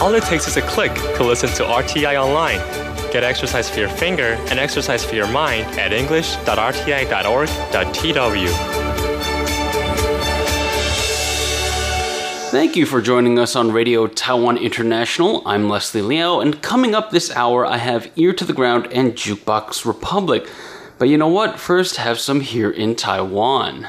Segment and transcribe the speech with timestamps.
[0.00, 2.56] All it takes is a click to listen to RTI online.
[3.12, 8.48] Get exercise for your finger and exercise for your mind at english.rti.org.tw.
[12.50, 15.42] Thank you for joining us on Radio Taiwan International.
[15.44, 19.12] I'm Leslie Liao, and coming up this hour, I have Ear to the Ground and
[19.12, 20.48] Jukebox Republic.
[20.98, 21.60] But you know what?
[21.60, 23.86] First, have some here in Taiwan.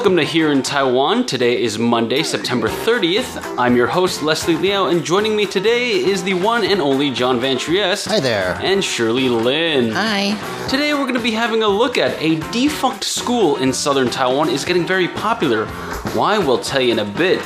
[0.00, 1.26] Welcome to Here in Taiwan.
[1.26, 3.58] Today is Monday, September 30th.
[3.58, 7.38] I'm your host, Leslie Liao, and joining me today is the one and only John
[7.38, 8.08] Van Trieste.
[8.08, 8.58] Hi there.
[8.62, 9.92] And Shirley Lin.
[9.92, 10.68] Hi.
[10.70, 14.48] Today we're going to be having a look at a defunct school in southern Taiwan
[14.48, 15.66] is getting very popular.
[16.14, 17.40] Why, we'll tell you in a bit.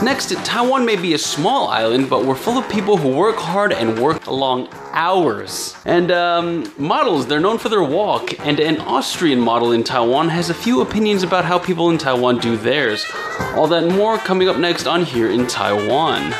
[0.00, 3.72] Next, Taiwan may be a small island, but we're full of people who work hard
[3.72, 5.76] and work long hours.
[5.84, 10.50] And um, models, they're known for their walk, and an Austrian model in Taiwan has
[10.50, 13.04] a few opinions about how people in Taiwan do theirs.
[13.54, 16.32] All that more coming up next on Here in Taiwan.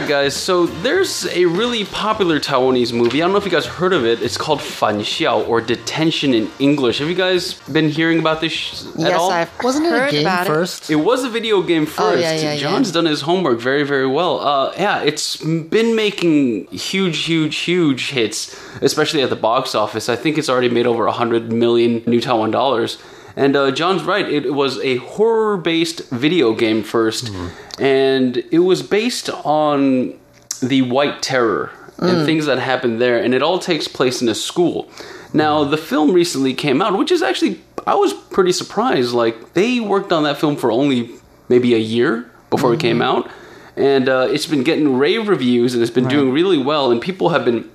[0.00, 3.20] Alright, guys, so there's a really popular Taiwanese movie.
[3.20, 4.22] I don't know if you guys heard of it.
[4.22, 7.00] It's called Fan Xiao or Detention in English.
[7.00, 9.30] Have you guys been hearing about this sh- at yes, all?
[9.30, 10.88] I've Wasn't it a game about first?
[10.88, 12.00] It was a video game first.
[12.00, 12.56] Oh, yeah, yeah, yeah.
[12.56, 14.40] John's done his homework very, very well.
[14.40, 20.08] Uh, yeah, it's been making huge, huge, huge hits, especially at the box office.
[20.08, 22.96] I think it's already made over 100 million new Taiwan dollars.
[23.36, 28.82] And uh, John's right, it was a horror based video game 1st and it was
[28.82, 30.18] based on
[30.62, 34.34] the White Terror and things that happened there, and it all takes place in a
[34.34, 34.88] school.
[35.34, 39.12] Now, the film recently came out, which is actually, I was pretty surprised.
[39.12, 41.10] Like, they worked on that film for only
[41.50, 43.30] maybe a year before it came out,
[43.76, 47.28] and uh, it's been getting rave reviews and it's been doing really well, and people
[47.30, 47.70] have been.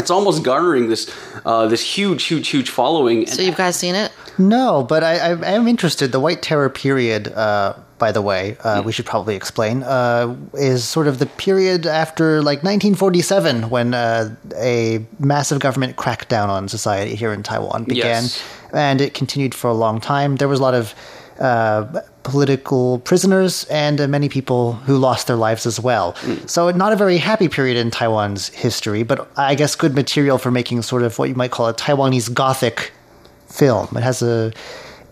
[0.00, 1.08] It's almost garnering this
[1.44, 3.26] uh, this huge, huge, huge following.
[3.26, 4.10] So you've guys seen it?
[4.38, 6.12] No, but I, I am interested.
[6.12, 10.82] The White Terror period, uh, by the way, uh, we should probably explain, uh, is
[10.88, 17.14] sort of the period after like 1947 when uh, a massive government crackdown on society
[17.14, 18.42] here in Taiwan began, Yes.
[18.72, 20.36] and it continued for a long time.
[20.36, 20.94] There was a lot of
[21.40, 26.14] uh, political prisoners and uh, many people who lost their lives as well.
[26.46, 30.50] So, not a very happy period in Taiwan's history, but I guess good material for
[30.50, 32.92] making sort of what you might call a Taiwanese Gothic
[33.48, 33.88] film.
[33.96, 34.52] It has a,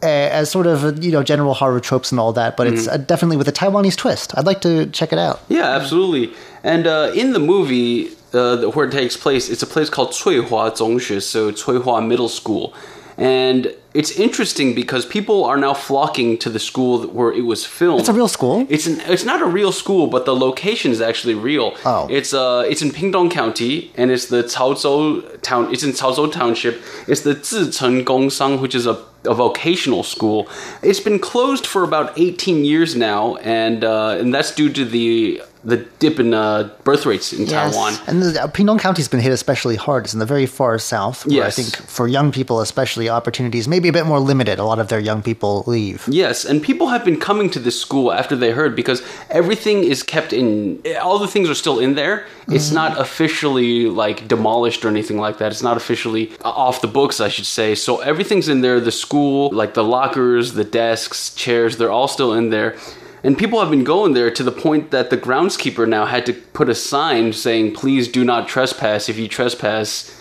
[0.03, 2.99] a as sort of you know general horror tropes and all that, but it's uh,
[2.99, 4.37] definitely with a Taiwanese twist.
[4.37, 5.41] I'd like to check it out.
[5.49, 6.35] Yeah, absolutely.
[6.63, 10.73] And uh, in the movie uh, where it takes place, it's a place called Cuihua
[10.73, 12.75] Zhongxue, so Cuihua Middle School.
[13.19, 18.01] And it's interesting because people are now flocking to the school where it was filmed.
[18.01, 18.65] It's a real school.
[18.69, 21.77] It's an, it's not a real school, but the location is actually real.
[21.85, 22.07] Oh.
[22.09, 25.73] It's uh it's in Pingdong County and it's the Chaozhou town.
[25.73, 26.81] It's in Chaozhou Township.
[27.09, 30.49] It's the Zicheng Gongsang, which is a a vocational school.
[30.83, 35.43] It's been closed for about 18 years now, and uh, and that's due to the
[35.65, 37.73] the dip in uh, birth rates in Yes.
[37.75, 37.95] Taiwan.
[38.07, 40.05] And the, uh, Pingdong County's been hit especially hard.
[40.05, 41.59] It's in the very far south, where Yes.
[41.59, 44.59] I think for young people, especially, opportunities may be a bit more limited.
[44.59, 46.05] A lot of their young people leave.
[46.09, 50.03] Yes, and people have been coming to this school after they heard because everything is
[50.03, 50.81] kept in.
[51.03, 52.27] All the things are still in there.
[52.49, 55.53] It's not officially like demolished or anything like that.
[55.53, 57.75] It's not officially off the books, I should say.
[57.75, 58.81] So everything's in there.
[58.81, 62.77] The school, like the lockers, the desks, chairs, they're all still in there.
[63.25, 66.33] And people have been going there to the point that the groundskeeper now had to
[66.33, 69.09] put a sign saying, "Please do not trespass.
[69.09, 70.15] If you trespass,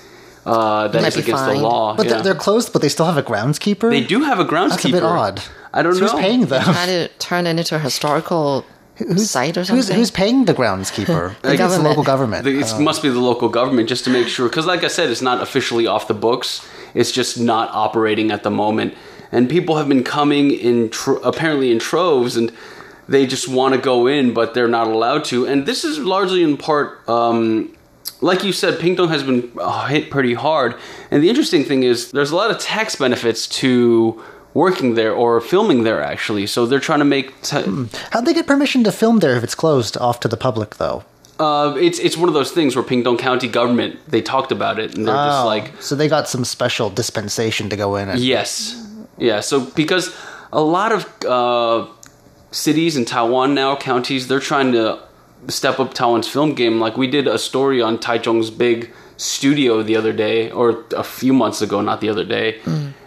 [0.46, 2.14] uh, that might is be against the law." But Yeah.
[2.14, 3.90] they're, they're closed, but they still have a groundskeeper.
[3.92, 4.70] They do have a groundskeeper.
[4.70, 5.42] That's a bit odd.
[5.74, 6.64] I don't So know Who's paying them?
[6.64, 8.66] Trying to turn it into a historical
[9.16, 9.76] site or something.
[9.76, 11.36] Who's, who's paying the groundskeeper?
[11.44, 12.46] I think it's the local government.
[12.46, 14.50] The- It must be the local government just to make sure.
[14.50, 16.66] Because, like I said, it's not officially off the books.
[16.96, 18.96] It's just not operating at the moment.
[19.32, 22.52] And people have been coming in, tr- apparently in troves, and
[23.08, 25.46] they just want to go in, but they're not allowed to.
[25.46, 27.76] And this is largely in part, um,
[28.22, 30.76] like you said, Pingdong has been uh, hit pretty hard.
[31.12, 34.22] And the interesting thing is, there's a lot of tax benefits to
[34.54, 36.48] working there or filming there, actually.
[36.48, 37.40] So they're trying to make.
[37.44, 37.62] T-
[38.12, 41.04] How'd they get permission to film there if it's closed off to the public, though?
[41.40, 44.96] uh, it's it's one of those things where Pingdong County government they talked about it
[44.98, 48.10] and they're just Oh, like so they got some special dispensation to go in.
[48.10, 48.84] And, Yes.
[49.20, 49.42] Yeah.
[49.42, 50.16] So because
[50.52, 51.86] a lot of uh,
[52.52, 55.00] cities in Taiwan now, counties, they're trying to
[55.48, 56.80] step up Taiwan's film game.
[56.80, 61.34] Like we did a story on Taichung's big studio the other day, or a few
[61.34, 62.60] months ago, not the other day.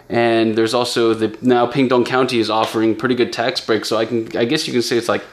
[0.09, 4.05] And there's also the now Pingdong County is offering pretty good tax breaks, so I
[4.05, 5.23] can I guess you can say it's like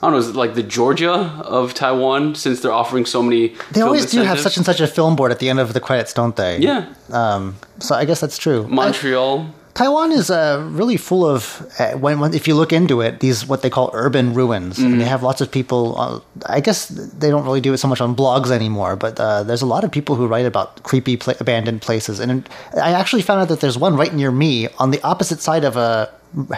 [0.00, 1.12] I don't know, is it like the Georgia
[1.44, 3.54] of Taiwan since they're offering so many.
[3.72, 5.80] They always do have such and such a film board at the end of the
[5.80, 6.58] credits, don't they?
[6.58, 8.66] Yeah, Um, so I guess that's true.
[8.68, 9.52] Montreal.
[9.78, 13.46] Taiwan is uh, really full of uh, when, when if you look into it, these
[13.46, 15.94] what they call urban ruins, and they have lots of people.
[15.96, 19.44] Uh, I guess they don't really do it so much on blogs anymore, but uh,
[19.44, 22.18] there's a lot of people who write about creepy pla abandoned places.
[22.18, 25.62] And I actually found out that there's one right near me on the opposite side
[25.62, 26.10] of a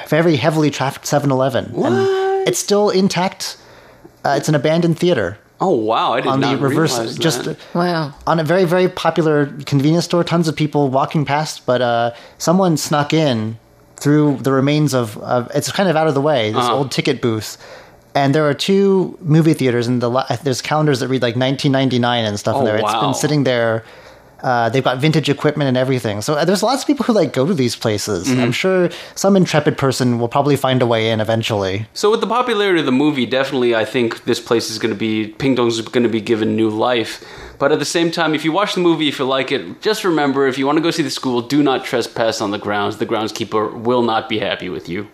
[0.09, 3.59] very heavily trafficked 7-Eleven, and it's still intact.
[4.25, 7.45] Uh, it's an abandoned theater Oh wow, I did on the not reverse, realize just
[7.45, 7.59] that.
[7.75, 8.15] Wow.
[8.27, 12.77] on a very very popular convenience store tons of people walking past but uh, someone
[12.77, 13.59] snuck in
[13.97, 16.77] through the remains of, of it's kind of out of the way this Uh-huh.
[16.79, 17.59] old ticket booth
[18.15, 20.11] and there are two movie theaters and the
[20.43, 23.03] there's calendars that read like 1999 and stuff in Oh, there it's wow.
[23.03, 23.85] been sitting there
[24.43, 27.33] uh, they've got vintage equipment and everything so uh, there's lots of people who like
[27.33, 28.41] go to these places Mm-hmm.
[28.41, 32.27] i'm sure some intrepid person will probably find a way in eventually So with the
[32.27, 36.03] popularity of the movie, definitely I think this place is going to be Pingdong's going
[36.03, 37.25] to be given new life.
[37.59, 40.05] But at the same time, if you watch the movie, if you like it, just
[40.05, 42.97] remember if you want to go see the school, do not trespass on the grounds.
[42.97, 45.09] The groundskeeper will not be happy with you.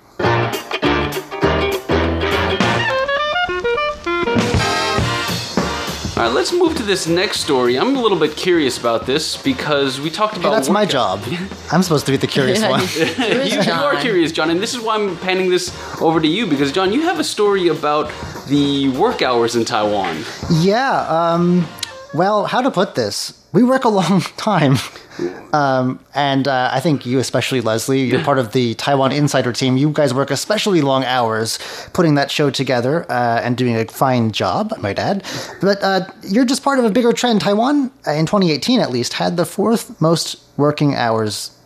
[6.47, 7.77] Let's move to this next story.
[7.77, 11.21] I'm a little bit curious about this because we talked about Hey, that's my job
[11.73, 14.61] i'm supposed to be the curious one you- Curious you, you are curious, John, and
[14.61, 17.67] this is why I'm panning this over to you because, John, you have a story
[17.67, 18.13] about
[18.47, 20.23] the work hours in Taiwan.
[20.53, 21.01] Yeah.
[21.09, 21.67] Um,
[22.15, 23.33] well, how to put this?
[23.57, 24.77] We work a long time.
[25.55, 29.79] Um, and uh, I think you, especially Leslie, you're part of the Taiwan Insider team.
[29.79, 31.59] You guys work especially long hours
[31.95, 35.25] putting that show together uh, and doing a fine job, I might add.
[35.63, 37.41] But uh, you're just part of a bigger trend.
[37.41, 41.59] Taiwan, uh, in 2018 at least, had the fourth most working hours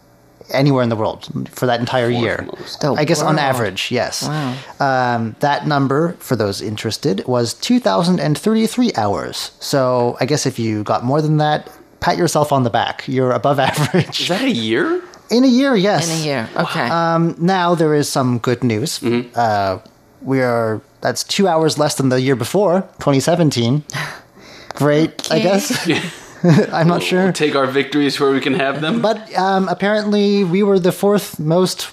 [0.53, 2.47] anywhere in the world for that entire year.
[2.57, 2.81] most.
[2.83, 4.29] The I guess on average, yes.
[4.29, 4.57] Wow.
[4.79, 9.51] Um, that number, for those interested, was 2,033 hours.
[9.59, 11.69] So I guess if you got more than that,
[12.01, 13.05] pat yourself on the back.
[13.07, 14.21] You're above average.
[14.21, 15.03] Is that a year?
[15.31, 16.11] In a year, yes.
[16.11, 16.49] In a year.
[16.57, 16.89] Okay.
[16.89, 19.03] Um, now there is some good news.
[19.03, 19.79] Uh,
[20.23, 23.85] we are that's two hours less than the year before, 2017.
[24.75, 25.43] Great, I Okay.
[25.43, 26.17] guess.
[26.73, 27.33] I'm not sure.
[27.33, 29.03] Take our victories where we can have them.
[29.03, 31.91] But um, apparently, we were the fourth most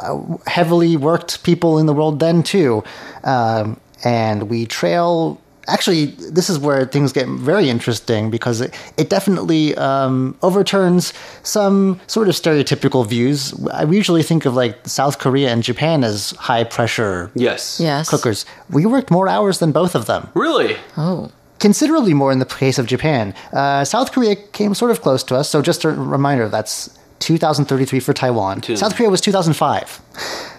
[0.00, 2.84] uh, heavily worked people in the world then, too.
[3.24, 5.39] Um, and we trail.
[5.68, 11.12] Actually, this is where things get very interesting because it, it definitely um, overturns
[11.42, 13.54] some sort of stereotypical views.
[13.72, 17.78] I usually think of like South Korea and Japan as high pressure yes.
[17.80, 18.08] yes.
[18.08, 18.46] cookers.
[18.70, 20.76] We worked more hours than both of them Really?
[20.96, 21.30] Oh.
[21.58, 23.34] considerably more in the case of Japan.
[23.52, 26.90] Uh, South Korea came sort of close to us, so just a reminder that's
[27.20, 28.60] 2033 for Taiwan.
[28.60, 28.76] Two.
[28.76, 30.00] South Korea was 2005.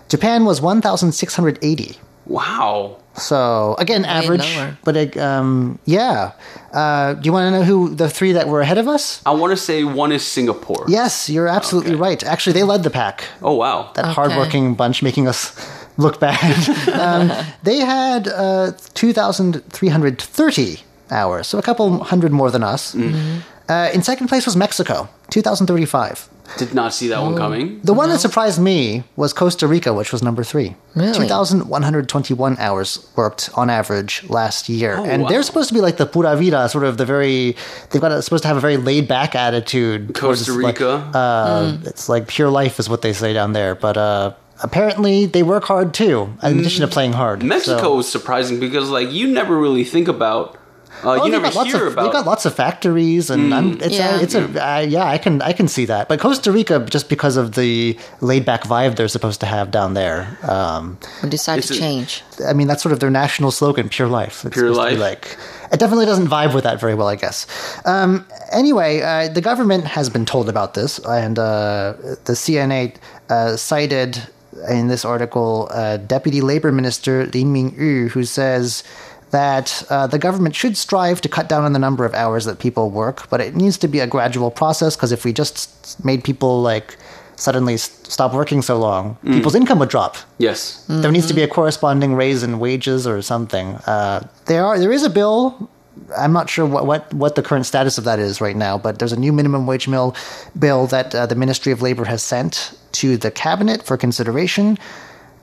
[0.09, 1.97] Japan was 1,680.
[2.25, 3.00] Wow.
[3.15, 4.77] So again, average, lower.
[4.83, 6.31] but it, um, yeah.
[6.73, 9.21] Uh, do you want to know who the three that were ahead of us?
[9.25, 10.85] I want to say one is Singapore.
[10.87, 12.01] Yes, you're absolutely Okay.
[12.01, 12.23] right.
[12.23, 13.25] Actually, they led the pack.
[13.41, 13.91] Oh, wow.
[13.95, 14.13] That Okay.
[14.13, 15.51] hardworking bunch making us
[15.97, 16.69] look bad.
[16.93, 17.31] um,
[17.63, 20.79] they had uh, 2,330
[21.11, 22.95] hours, so a couple hundred more than us.
[22.95, 23.39] Mm-hmm.
[23.69, 26.29] Uh, in second place was Mexico, 2,035.
[26.57, 27.79] Did not see that one coming.
[27.83, 30.75] The one that surprised me was Costa Rica, which was number three.
[30.95, 31.13] Really?
[31.17, 34.95] 2,121 hours worked on average last year.
[34.97, 35.29] Oh, and wow.
[35.29, 37.55] they're supposed to be like the pura vida, sort of the very,
[37.91, 40.13] they've got a, supposed to have a very laid back attitude.
[40.15, 40.91] towards, Costa like, Rica.
[41.17, 43.73] uh, It's like pure life is what they say down there.
[43.75, 47.43] But uh, apparently they work hard too, in addition to playing hard.
[47.43, 50.57] Mexico So- was surprising because, like, you never really think about.
[51.03, 52.03] Uh, Oh, you never got lots hear of, about.
[52.03, 54.19] They've got lots of factories, and I'm, it's Yeah.
[54.19, 55.05] a, it's a uh, yeah.
[55.05, 56.07] I can I can see that.
[56.07, 59.93] But Costa Rica, just because of the laid back vibe they're supposed to have down
[59.95, 62.23] there, um, We decided to it- change.
[62.47, 65.01] I mean that's sort of their national slogan, "Pure Life." It's Pure supposed to be
[65.01, 65.21] life.
[65.21, 65.37] like
[65.73, 67.47] it definitely doesn't vibe with that very well, I guess.
[67.85, 71.93] Um, anyway, uh, the government has been told about this, and uh,
[72.25, 72.95] the CNA
[73.29, 74.21] uh, cited
[74.69, 78.83] in this article uh, Deputy Labor Minister Lin Ming-yu, who says
[79.31, 82.59] that uh, the government should strive to cut down on the number of hours that
[82.59, 86.23] people work, but it needs to be a gradual process because if we just made
[86.23, 86.97] people like
[87.37, 90.15] suddenly s- stop working so long, people's income would drop.
[90.37, 90.85] yes.
[90.87, 93.75] There needs to be a corresponding raise in wages or something.
[93.87, 95.69] Uh, there are there is a bill.
[96.17, 98.99] I'm not sure what, what, what the current status of that is right now, but
[98.99, 100.15] there's a new minimum wage mill
[100.57, 104.77] bill that uh, the Ministry of Labor has sent to the cabinet for consideration,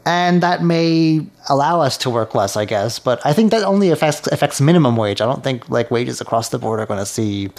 [0.05, 2.99] and that may allow us to work less, I guess.
[2.99, 5.21] But I think that only affects affects minimum wage.
[5.21, 7.51] I don't think like wages across the board are going to see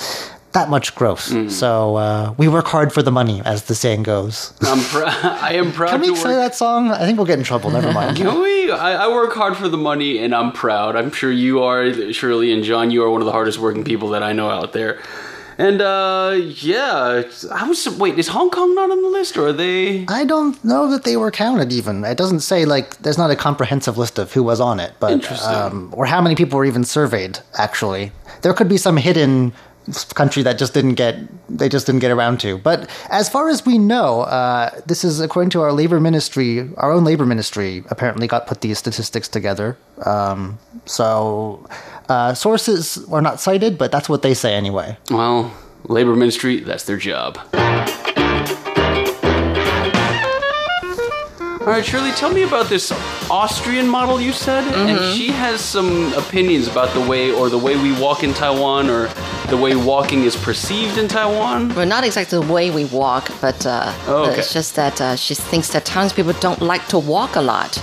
[0.54, 1.30] that much growth.
[1.30, 1.52] Mm.
[1.52, 4.54] So uh, we work hard for the money, as the saying goes.
[4.62, 6.36] I'm pr- I am proud Can we say work.
[6.38, 6.90] that song?
[6.92, 7.70] I think we'll get in trouble.
[7.70, 8.18] Never mind.
[8.22, 8.72] Can we?
[8.72, 10.96] I, I work hard for the money, and I'm proud.
[10.96, 12.90] I'm sure you are, Shirley and John.
[12.92, 15.00] You are one of the hardest working people that I know out there.
[15.60, 17.86] And uh, yeah, I was.
[18.00, 20.06] Wait, is Hong Kong not on the list, or are they?
[20.08, 21.74] I don't know that they were counted.
[21.74, 24.94] Even it doesn't say like there's not a comprehensive list of who was on it,
[25.02, 27.40] but um, or how many people were even surveyed.
[27.56, 29.52] Actually, there could be some hidden
[30.14, 31.18] country that just didn't get
[31.50, 32.58] they just didn't get around to.
[32.58, 36.70] But as far as we know, uh, this is according to our labor ministry.
[36.78, 39.78] Our own labor ministry apparently got put these statistics together.
[40.06, 41.68] Um, so
[42.10, 44.98] uh, sources are not cited, but that's what they say anyway.
[45.10, 45.54] Well,
[45.86, 46.60] Labor Ministry.
[46.60, 47.38] That's their job.
[51.62, 52.92] All right, Shirley, tell me about this
[53.30, 57.76] Austrian model you said, and she has some opinions about the way, or the way
[57.78, 59.08] we walk in Taiwan, or
[59.50, 61.76] the way walking is perceived in Taiwan.
[61.76, 64.40] Well, not exactly the way we walk, but uh, Oh, okay.
[64.40, 67.78] it's just that uh, she thinks that townspeople don't like to walk a lot.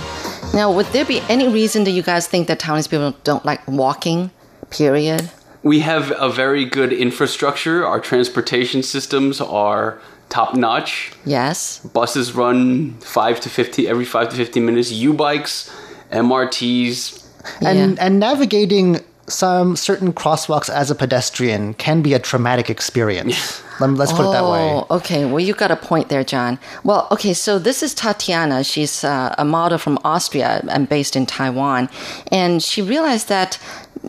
[0.53, 4.31] Now, would there be any reason that you guys think that townspeople don't like walking?
[4.71, 5.29] Period.
[5.61, 7.85] We have a very good infrastructure.
[7.85, 9.99] Our transportation systems are
[10.29, 11.11] top notch.
[11.25, 11.79] Yes.
[11.79, 14.91] Buses run five to fifty every five to fifteen minutes.
[14.91, 15.69] U bikes,
[16.11, 17.23] MRTs.
[17.61, 18.05] and Yeah.
[18.05, 23.61] and navigating some certain crosswalks as a pedestrian can be a traumatic experience.
[23.79, 24.71] Lem- Let's put it that way.
[24.71, 25.25] Oh, okay.
[25.25, 26.59] Well, you got a point there, John.
[26.83, 27.33] Well, okay.
[27.33, 28.63] So this is Tatiana.
[28.63, 31.89] She's uh, a model from Austria and based in Taiwan,
[32.31, 33.59] and she realized that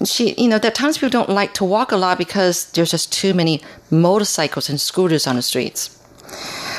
[0.04, 3.34] she, you know, that townspeople don't like to walk a lot because there's just too
[3.34, 3.60] many
[3.90, 5.94] motorcycles and scooters on the streets.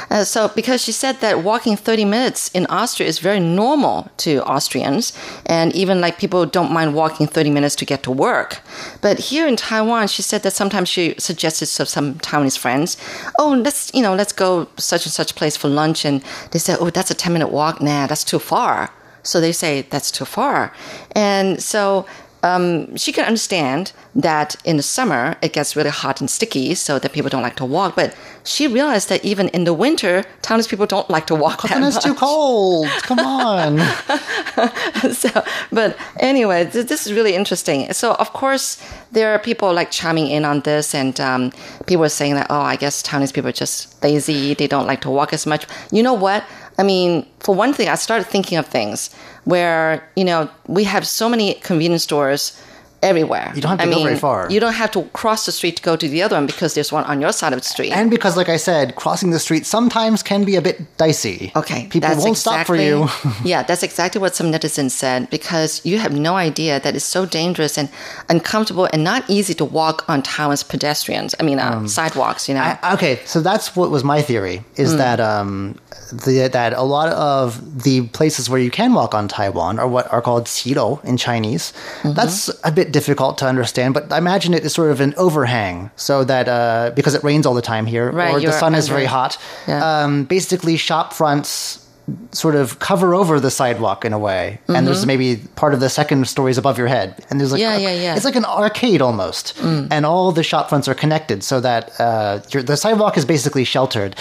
[0.10, 4.44] Uh, so, because she said that walking 30 minutes in Austria is very normal to
[4.44, 5.14] Austrians,
[5.46, 8.62] and even like people don't mind walking 30 minutes to get to work.
[9.02, 12.98] But here in Taiwan, she said that sometimes she suggested to some Taiwanese friends,
[13.38, 16.78] "Oh, let's you know, let's go such and such place for lunch," and they said,
[16.80, 17.82] "Oh, that's a 10 minute walk.
[17.82, 20.72] Nah, that's too far." So they say that's too far,
[21.12, 22.06] and so
[22.44, 27.00] um, she can understand that in the summer it gets really hot and sticky, so
[27.00, 27.96] that people don't like to walk.
[27.96, 31.86] But she realized that even in the winter, townspeople don't like to walk that And
[31.86, 32.88] it's too cold.
[33.04, 33.80] Come on.
[35.14, 35.30] so,
[35.72, 37.92] but anyway, th- this is really interesting.
[37.94, 38.82] So, of course,
[39.12, 41.52] there are people like chiming in on this, and um,
[41.88, 44.54] people are saying that, oh, I guess Taiwanese people are just lazy.
[44.54, 45.68] They don't like to walk as much.
[45.92, 46.44] You know what?
[46.80, 51.06] I mean, for one thing, I started thinking of things where, you know, we have
[51.06, 52.58] so many convenience stores
[53.02, 53.52] everywhere.
[53.56, 54.50] You don't have to I go mean, very far.
[54.52, 56.92] You don't have to cross the street to go to the other one because there's
[56.92, 57.92] one on your side of the street.
[57.92, 61.52] And because, like I said, crossing the street sometimes can be a bit dicey.
[61.56, 63.08] Okay, People that's won't stop for you.
[63.44, 67.26] yeah, that's exactly what some netizens said because you have no idea that it's so
[67.26, 67.90] dangerous and
[68.30, 71.36] uncomfortable and not easy to walk on Taiwan's pedestrians.
[71.40, 72.48] I mean, uh, sidewalks.
[72.50, 72.64] You know.
[72.64, 75.76] Um, I- okay, so that's what was my theory is that um,
[76.12, 80.12] the, that a lot of the places where you can walk on Taiwan are what
[80.12, 81.72] are called qilou in Chinese.
[82.02, 82.14] Mm-hmm.
[82.14, 85.92] That's a bit difficult to understand, but I imagine it is sort of an overhang
[85.96, 88.88] so that uh, because it rains all the time here Right, or the sun is
[88.88, 90.04] very hot, Yeah.
[90.04, 91.86] um, basically shop fronts
[92.32, 95.90] sort of cover over the sidewalk in a way and there's maybe part of the
[95.90, 97.82] second stories above your head and there's like Mm-hmm.
[97.84, 98.16] Yeah, yeah, yeah.
[98.16, 99.90] it's like an arcade almost Mm.
[99.92, 103.64] and all the shop fronts are connected so that uh, your, the sidewalk is basically
[103.64, 104.16] sheltered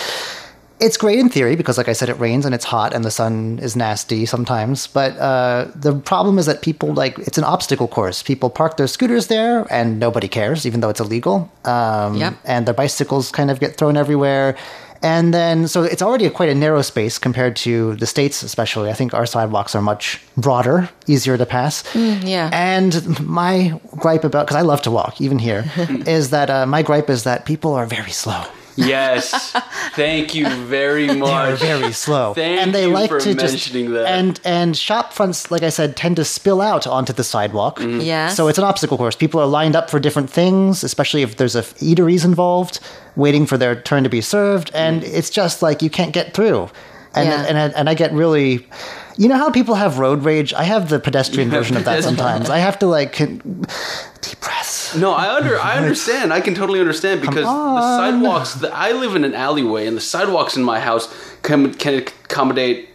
[0.81, 3.11] it's great in theory because like i said it rains and it's hot and the
[3.11, 7.89] sun is nasty sometimes but uh, the problem is that people like it's an obstacle
[7.89, 8.23] course.
[8.23, 11.51] People park their scooters there and nobody cares even though it's illegal.
[11.65, 12.35] Um, Yep.
[12.45, 14.57] and their bicycles kind of get thrown everywhere.
[15.03, 18.91] And then so it's already a, quite a narrow space compared to the states especially.
[18.91, 21.85] I think our sidewalks are much broader easier to pass.
[21.95, 22.51] Yeah.
[22.53, 25.65] and my gripe about because i love to walk even here
[26.19, 28.43] is that uh, my gripe is that people are very slow
[28.87, 29.51] Yes,
[29.97, 31.59] thank you very are much.
[31.59, 34.07] very slow, Thank and they you like for to just that.
[34.07, 37.79] and and shop fronts, like I said, tend to spill out onto the sidewalk.
[37.81, 38.01] Mm-hmm.
[38.03, 38.37] Yes.
[38.37, 39.17] So it's an obstacle course.
[39.17, 42.79] People are lined up for different things, especially if there's a eateries involved,
[43.17, 46.71] waiting for their turn to be served, and it's just like you can't get through.
[47.15, 47.45] And Yeah.
[47.49, 48.67] and I, and I get really.
[49.21, 50.55] You know how people have road rage?
[50.55, 52.49] I have the pedestrian version of that sometimes.
[52.49, 53.41] I have to like con-
[54.21, 54.78] deep breaths.
[54.97, 56.33] No, I under I understand.
[56.33, 58.55] I can totally understand because the sidewalks.
[58.55, 62.89] The, I live in an alleyway, and the sidewalks in my house can can accommodate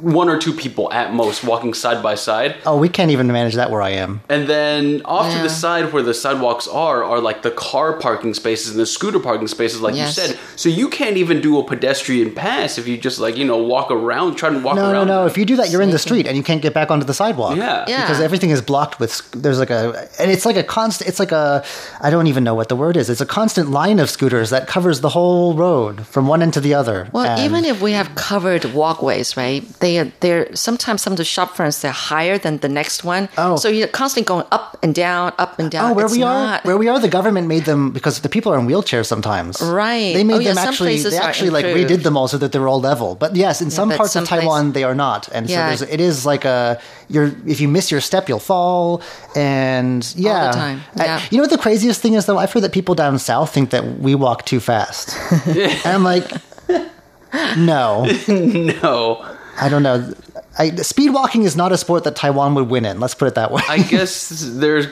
[0.00, 2.56] one or two people at most walking side by side.
[2.66, 4.20] Oh, we can't even manage that where I am.
[4.28, 8.34] And then off to the side where the sidewalks are are like the car parking
[8.34, 10.16] spaces and the scooter parking spaces, like Yes.
[10.16, 10.38] you said.
[10.56, 13.90] So you can't even do a pedestrian pass if you just like you know walk
[13.90, 15.06] around, try to walk No, no, around.
[15.08, 15.26] no.
[15.26, 17.14] If you do that, you're in the street and you can't get back onto the
[17.14, 17.56] sidewalk.
[17.56, 17.84] Yeah.
[17.88, 18.02] Yeah.
[18.02, 19.30] Because everything is blocked with.
[19.32, 21.08] There's like a, and it's like a constant.
[21.08, 21.64] It's like a.
[22.00, 23.08] I don't even know what the word is.
[23.10, 26.60] It's a constant line of scooters that covers the whole road from one end to
[26.60, 27.08] the other.
[27.12, 29.62] Well, And- even if we have covered walkways, right?
[29.80, 33.28] They are they're sometimes some of the shop fronts they're higher than the next one.
[33.38, 33.56] Oh.
[33.56, 35.90] so you're constantly going up and down, up and down.
[35.90, 38.28] Oh, where It's we are, not- where we are, the government made them because the
[38.28, 39.60] people are in wheelchairs sometimes.
[39.62, 40.12] Right.
[40.16, 40.86] They made Oh, yeah, them some actually.
[40.94, 41.90] places They actually like improved.
[41.90, 43.14] redid them all so that they're all level.
[43.14, 45.56] But yes, in some but parts some of Taiwan place- they are not, and Yeah.
[45.76, 49.02] so there's, it is like a you're if you miss your step you'll fall,
[49.34, 51.20] and yeah, time, I- yeah.
[51.30, 52.38] you know what the craziest thing is though?
[52.38, 55.16] I've heard that people down south think that we walk too fast,
[55.46, 56.26] and I'm like,
[57.56, 59.35] no, no.
[59.58, 60.12] I don't know.
[60.58, 63.00] I, speed walking is not a sport that Taiwan would win in.
[63.00, 63.62] Let's put it that way.
[63.68, 64.86] I guess there's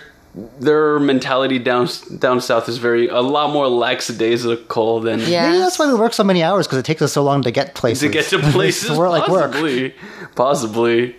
[0.59, 5.47] their mentality down down south is very a lot more lackadaisical than Yeah.
[5.49, 7.51] Maybe that's why we work so many hours because it takes us so long to
[7.53, 8.03] get places.
[8.03, 8.91] to get to places.
[8.91, 9.53] to work, like work.
[9.53, 9.95] possibly,
[10.35, 11.17] possibly.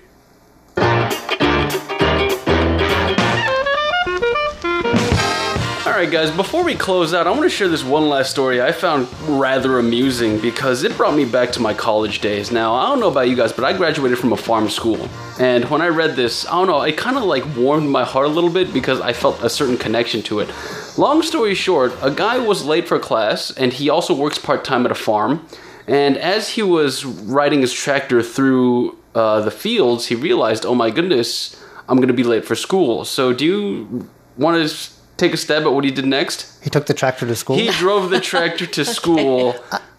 [6.12, 6.30] Guys.
[6.30, 9.80] Before we close out, I want to share this one last story I found rather
[9.80, 12.52] amusing because it brought me back to my college days.
[12.52, 15.10] Now, I don't know about you guys, but I graduated from a farm school,
[15.40, 18.28] and when I read this, I don't know, it kind of like warmed my heart
[18.28, 20.54] a little bit because I felt a certain connection to it.
[20.98, 24.86] Long story short, a guy was late for class, and he also works part time
[24.86, 25.48] at a farm.
[25.88, 30.92] And as he was riding his tractor through uh, the fields, he realized, oh my
[30.92, 33.06] goodness, I'm going to be late for school.
[33.06, 36.64] So, do you want to take a stab at what he did next?
[36.64, 37.58] He took the tractor to school.
[37.58, 39.56] He drove the tractor to school.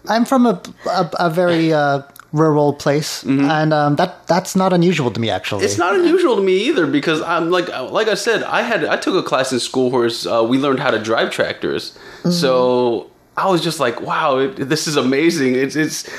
[0.07, 5.11] I'm from a a, a very uh, rural place, and um, that that's not unusual
[5.11, 5.59] to me actually.
[5.59, 5.65] Mm-hmm.
[5.65, 8.97] It's not unusual to me either because I'm like like I said, I had I
[8.97, 11.97] took a class in school where uh, we learned how to drive tractors.
[12.29, 15.55] So I was just like, wow, it, this is amazing.
[15.55, 16.09] It's it's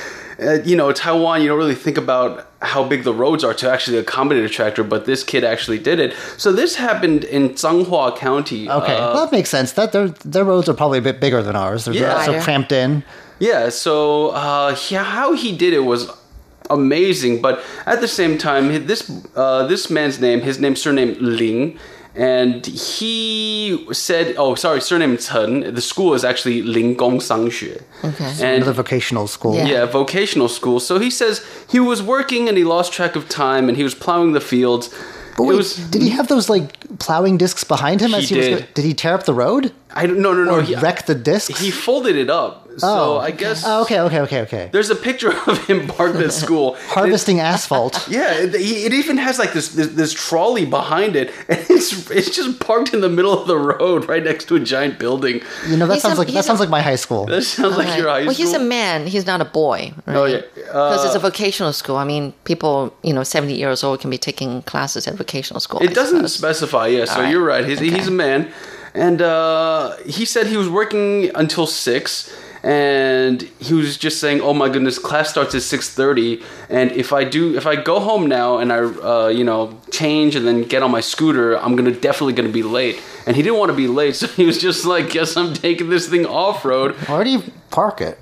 [0.42, 1.42] uh, you know Taiwan.
[1.42, 4.82] You don't really think about how big the roads are to actually accommodate a tractor,
[4.84, 6.14] but this kid actually did it.
[6.36, 8.68] So this happened in Changhua County.
[8.68, 9.72] Okay, Uh, well, that makes sense.
[9.72, 11.84] That their their roads are probably a bit bigger than ours.
[11.84, 12.24] They're Yeah.
[12.24, 12.42] so Wider.
[12.44, 13.02] cramped in.
[13.40, 16.10] Yeah, so uh, yeah, how he did it was
[16.70, 21.78] amazing, but at the same time, this uh, this man's name, his name surname Ling,
[22.14, 25.74] and he said, oh, sorry, surname Chen.
[25.74, 27.80] The school is actually Linggong Sangxue.
[28.04, 28.32] Okay.
[28.44, 29.54] And the vocational school.
[29.54, 29.66] Yeah.
[29.66, 30.80] yeah, vocational school.
[30.80, 33.94] So he says he was working and he lost track of time and he was
[33.94, 34.88] plowing the fields.
[35.36, 38.36] But wait, was- did he have those like plowing discs behind him He as he
[38.36, 38.46] was?
[38.46, 38.58] did.
[38.58, 41.06] go- Did he tear up the road I don't no no no or he wreck
[41.06, 41.50] the disc.
[41.56, 42.64] he folded it up.
[42.78, 44.68] So I guess Oh, okay, okay, okay, okay.
[44.70, 46.74] there's a picture of him parked at school.
[46.74, 48.06] and it- Harvesting asphalt.
[48.18, 52.30] Yeah, it, it even has like this, this this trolley behind it, and it's it's
[52.36, 55.40] just parked in the middle of the road, right next to a giant building.
[55.66, 57.26] You know that He's sounds a- like that he's sounds like my high school.
[57.26, 59.06] That sounds like your high well, he's a man.
[59.08, 59.92] He's not a boy.
[60.06, 60.16] Right?
[60.16, 60.42] Oh, yeah.
[60.54, 61.96] Because it's a Uh, vocational school.
[61.96, 65.80] I mean, people, you know, 70 years old can be taking classes at vocational school.
[65.82, 66.34] It I doesn't suppose.
[66.34, 66.86] specify.
[66.88, 67.30] Yeah, so All right.
[67.32, 67.64] you're right.
[67.66, 67.90] He's, Okay.
[67.90, 68.52] he's a man,
[68.98, 72.34] and uh, he said he was working until six,
[72.64, 77.12] and he was just saying, "Oh my goodness, class starts at six thirty, and if
[77.12, 80.64] I do, if I go home now and I, uh, you know, change and then
[80.64, 83.76] get on my scooter, I'm gonna definitely gonna be late." And he didn't want to
[83.76, 87.22] be late, so he was just like, "Guess I'm taking this thing off road." Where
[87.22, 88.18] do you park it?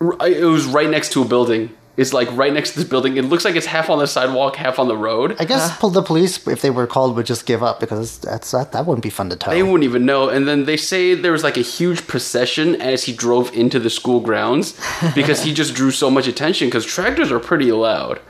[0.00, 1.70] It was right next to a building.
[1.94, 3.18] It's like right next to this building.
[3.18, 5.36] It looks like it's half on the sidewalk, half on the road.
[5.38, 8.50] I guess pol- the police, if they were called, would just give up because that's
[8.52, 9.50] that, that wouldn't be fun to tow.
[9.50, 10.30] They wouldn't even know.
[10.30, 13.90] And then they say there was like a huge procession as he drove into the
[13.90, 14.74] school grounds
[15.14, 18.20] because he just drew so much attention because tractors are pretty loud.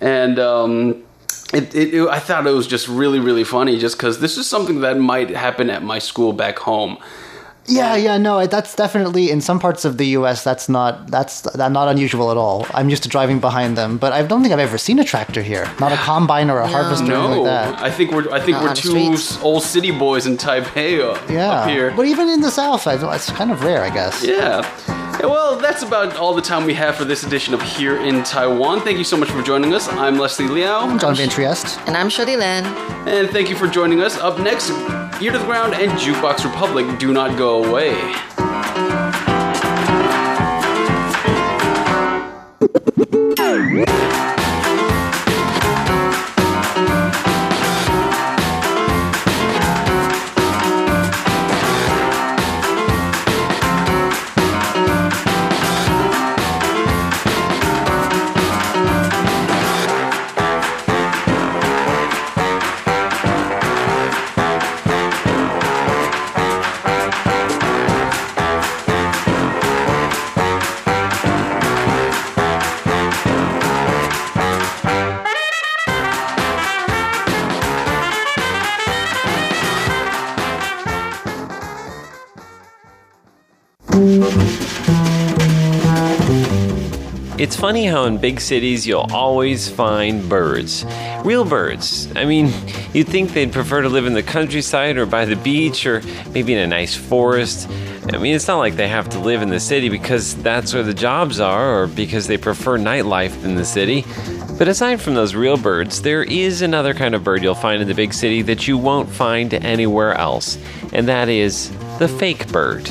[0.00, 1.02] And um,
[1.52, 4.48] it, it, it- I thought it was just really, really funny just because this is
[4.48, 6.96] something that might happen at my school back home.
[7.68, 10.44] Yeah, yeah, no, that's definitely in some parts of the U.S.
[10.44, 12.66] That's not that's that not unusual at all.
[12.74, 15.42] I'm used to driving behind them, but I don't think I've ever seen a tractor
[15.42, 15.70] here.
[15.80, 17.82] Not a combine or a harvester or anything No, like that.
[17.82, 19.42] I think we're I think Not we're two streets.
[19.42, 21.92] old city boys in Taipei uh, Yeah, up here.
[21.96, 24.24] but even in the South, I, it's kind of rare, I guess.
[24.24, 24.62] Yeah.
[25.18, 28.22] Yeah, Well, that's about all the time we have for this edition of Here in
[28.22, 28.80] Taiwan.
[28.82, 29.88] Thank you so much for joining us.
[29.88, 30.80] I'm Leslie Liao.
[30.88, 31.78] I'm John Van Trieste.
[31.86, 32.64] And I'm Shirley Lin.
[33.08, 34.18] And thank you for joining us.
[34.18, 34.70] Up next,
[35.18, 37.94] Ear to the Ground and Jukebox Republic do not go away.
[87.56, 90.84] It's funny how in big cities you'll always find birds.
[91.24, 92.06] Real birds.
[92.14, 92.52] I mean,
[92.92, 96.52] you'd think they'd prefer to live in the countryside or by the beach or maybe
[96.52, 97.66] in a nice forest.
[98.12, 100.82] I mean, it's not like they have to live in the city because that's where
[100.82, 104.04] the jobs are or because they prefer nightlife in the city.
[104.58, 107.88] But aside from those real birds, there is another kind of bird you'll find in
[107.88, 110.58] the big city that you won't find anywhere else,
[110.92, 112.86] and that is the fake bird.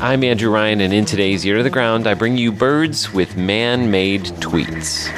[0.00, 3.36] I'm Andrew Ryan, and in today's Ear to the Ground, I bring you birds with
[3.36, 5.08] man made tweets.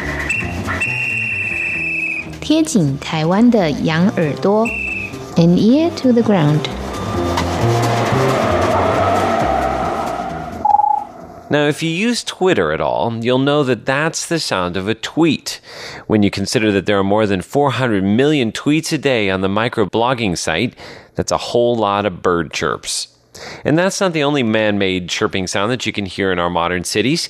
[2.41, 4.67] 贴紧台湾的羊耳朵
[5.37, 6.69] ，an ear to the ground.
[11.49, 14.95] Now, if you use Twitter at all, you'll know that that's the sound of a
[14.95, 15.61] tweet.
[16.07, 19.49] When you consider that there are more than 400 million tweets a day on the
[19.49, 20.75] microblogging site,
[21.15, 23.15] that's a whole lot of bird chirps.
[23.64, 26.51] And that's not the only man made chirping sound that you can hear in our
[26.51, 27.29] modern cities.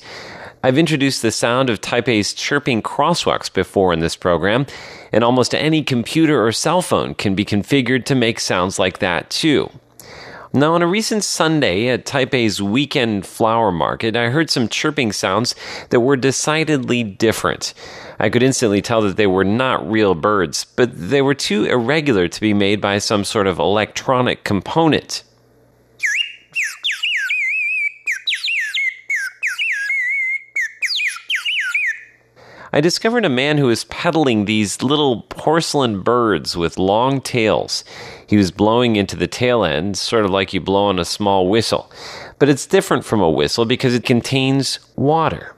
[0.63, 4.65] I've introduced the sound of Taipei's chirping crosswalks before in this program,
[5.11, 9.29] and almost any computer or cell phone can be configured to make sounds like that
[9.29, 9.69] too.
[10.53, 15.53] Now, on a recent Sunday at Taipei's weekend flower market, I heard some chirping sounds
[15.89, 17.73] that were decidedly different.
[18.17, 22.27] I could instantly tell that they were not real birds, but they were too irregular
[22.27, 25.23] to be made by some sort of electronic component.
[32.77, 37.83] I discovered a man who was peddling these little porcelain birds with long tails.
[38.27, 41.49] He was blowing into the tail end, sort of like you blow on a small
[41.49, 41.91] whistle.
[42.37, 45.55] But it's different from a whistle because it contains water.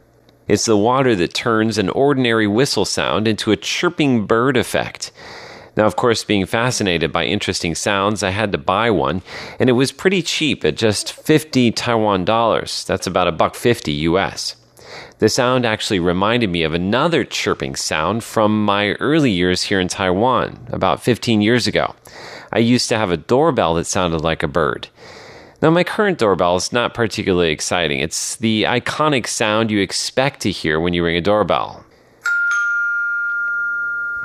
[0.48, 5.12] It's the water that turns an ordinary whistle sound into a chirping bird effect.
[5.76, 9.24] Now, of course, being fascinated by interesting sounds, I had to buy one,
[9.60, 12.86] and it was pretty cheap at just 50 Taiwan dollars.
[12.86, 14.56] That's about a buck 50 US.
[15.20, 19.90] The sound actually reminded me of another chirping sound from my early years here in
[19.90, 21.94] Taiwan, about 15 years ago.
[22.54, 24.88] I used to have a doorbell that sounded like a bird.
[25.62, 28.00] Now, my current doorbell is not particularly exciting.
[28.00, 31.84] It's the iconic sound you expect to hear when you ring a doorbell.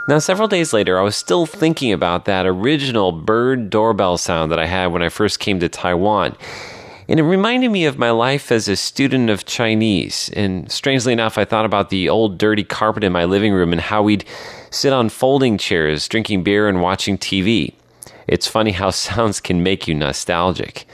[0.06, 4.60] Now, several days later, I was still thinking about that original bird doorbell sound that
[4.60, 6.36] I had when I first came to Taiwan.
[7.08, 10.30] And it reminded me of my life as a student of Chinese.
[10.34, 13.80] And strangely enough, I thought about the old dirty carpet in my living room and
[13.80, 14.24] how we'd
[14.70, 17.74] sit on folding chairs, drinking beer and watching TV.
[18.26, 20.86] It's funny how sounds can make you nostalgic.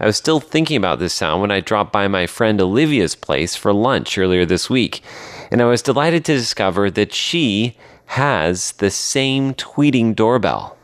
[0.00, 3.56] I was still thinking about this sound when I dropped by my friend Olivia's place
[3.56, 5.02] for lunch earlier this week,
[5.50, 10.77] and I was delighted to discover that she has the same tweeting doorbell.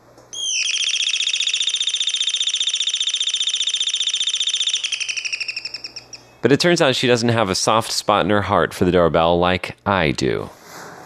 [6.45, 8.91] But it turns out she doesn't have a soft spot in her heart for the
[8.91, 10.51] doorbell like I do.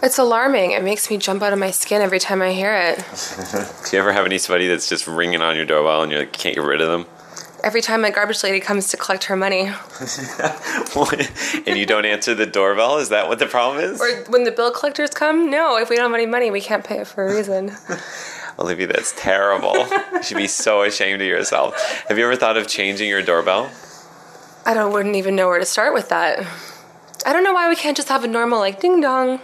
[0.02, 0.72] It's alarming.
[0.72, 2.98] It makes me jump out of my skin every time I hear it.
[3.88, 6.56] Do you ever have anybody that's just ringing on your doorbell and you like, can't
[6.56, 7.06] get rid of them?
[7.64, 9.60] Every time my garbage lady comes to collect her money.
[11.66, 12.98] and you don't answer the doorbell?
[12.98, 13.98] Is that what the problem is?
[13.98, 16.84] Or when the bill collectors come, no, if we don't have any money, we can't
[16.84, 17.72] pay it for a reason.
[18.58, 19.86] Olivia, that's terrible.
[20.12, 21.80] you should be so ashamed of yourself.
[22.08, 23.70] Have you ever thought of changing your doorbell?
[24.66, 26.46] I don't wouldn't even know where to start with that.
[27.26, 29.40] I don't know why we can't just have a normal like ding dong.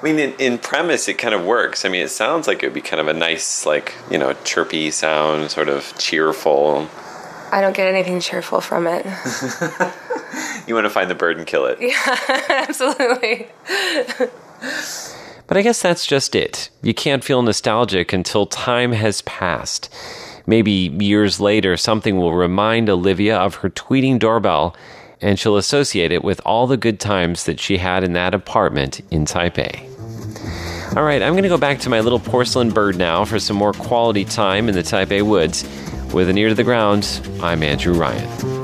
[0.00, 1.84] I mean, in, in premise, it kind of works.
[1.84, 4.32] I mean, it sounds like it would be kind of a nice, like, you know,
[4.42, 6.88] chirpy sound, sort of cheerful.
[7.52, 9.06] I don't get anything cheerful from it.
[10.66, 11.78] You want to find the bird and kill it.
[11.80, 13.48] Yeah, absolutely.
[15.46, 16.70] But I guess that's just it.
[16.82, 19.92] You can't feel nostalgic until time has passed.
[20.46, 24.76] Maybe years later, something will remind Olivia of her tweeting doorbell,
[25.20, 29.00] and she'll associate it with all the good times that she had in that apartment
[29.10, 29.88] in Taipei.
[30.96, 33.56] All right, I'm going to go back to my little porcelain bird now for some
[33.56, 35.64] more quality time in the Taipei woods.
[36.12, 38.61] With an ear to the ground, I'm Andrew Ryan.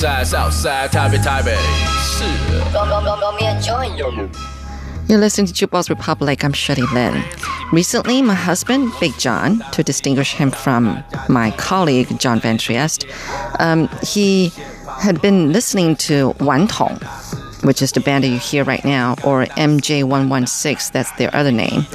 [0.00, 1.58] Southside, Southside, Taipei, Taipei.
[5.10, 6.42] You're listening to Jukebox Republic.
[6.42, 7.22] I'm Shirley Lin.
[7.70, 13.04] Recently, my husband, Big John, to distinguish him from my colleague, John Van Trieste,
[13.58, 14.48] um, he
[15.00, 16.98] had been listening to Wan Tong
[17.62, 21.86] which is the band that you hear right now, or MJ116, that's their other name.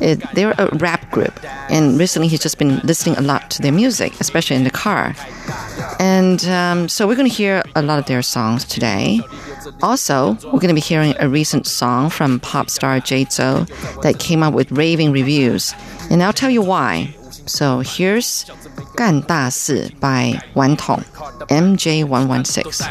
[0.00, 1.38] It, they're a rap group,
[1.70, 5.14] and recently he's just been listening a lot to their music, especially in the car.
[5.98, 9.20] And um, so we're going to hear a lot of their songs today.
[9.82, 13.66] Also, we're going to be hearing a recent song from pop star Jzo
[14.02, 15.74] that came up with raving reviews,
[16.10, 17.14] and I'll tell you why.
[17.46, 18.44] So here's
[18.94, 21.00] 干大事 by 顽童
[21.48, 22.84] MJ116.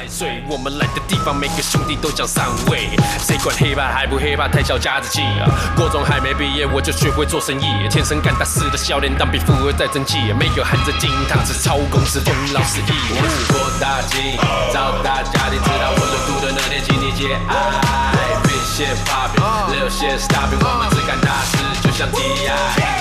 [0.48, 2.89] 我们来的地方，每个兄弟都想上位。
[3.19, 4.48] 谁管黑怕还不黑怕？
[4.48, 5.50] 太小家子气啊！
[5.76, 10.17] 国中还没毕业，我就学会做生意，天生干大事的笑脸，当比富二代争气。
[10.38, 12.91] 没有含着金汤匙，操公司风老四溢。
[13.15, 14.38] 我是郭大金，
[14.74, 18.13] 找大家你知道我有毒的那天，请你节哀。
[18.43, 22.52] 别些 popping，留些 stopping，我们只干大事，就像 DI。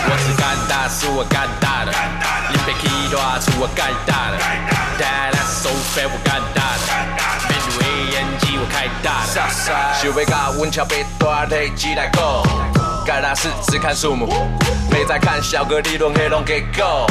[0.04, 1.92] 我只干大事，我干大的。
[2.64, 4.38] 别去大厝我盖大的。
[4.98, 6.82] That that's so fair，我干大的。
[7.48, 7.80] 面对
[8.16, 9.24] ANG，我开大。
[9.26, 12.22] 想要甲阮桥北大体积来讲，
[13.04, 14.28] 干大是只看数目，
[14.90, 17.06] 没在看小哥理论黑龙给够。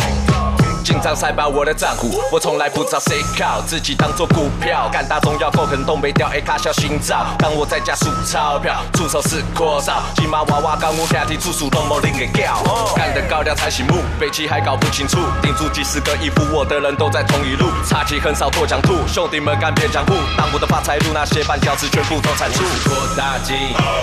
[0.84, 7.26] 经常塞爆我的账户，我从来不找谁靠，自己当做股票，干大中要够狠，东北掉 A 卡小心照。
[7.38, 12.58] 当我在家数钞票，出手是阔少，金毛娃娃刚我下体出数都没拎给掉，
[12.96, 22.64] 干得高调才醒目，北齐还搞不清楚，顶住几十个亿富我的人都在同一路，插旗很少脱讲吐，兄弟们干别讲不，当我的发财路那些绊脚石全部都铲除。
[22.90, 23.56] 扩大金，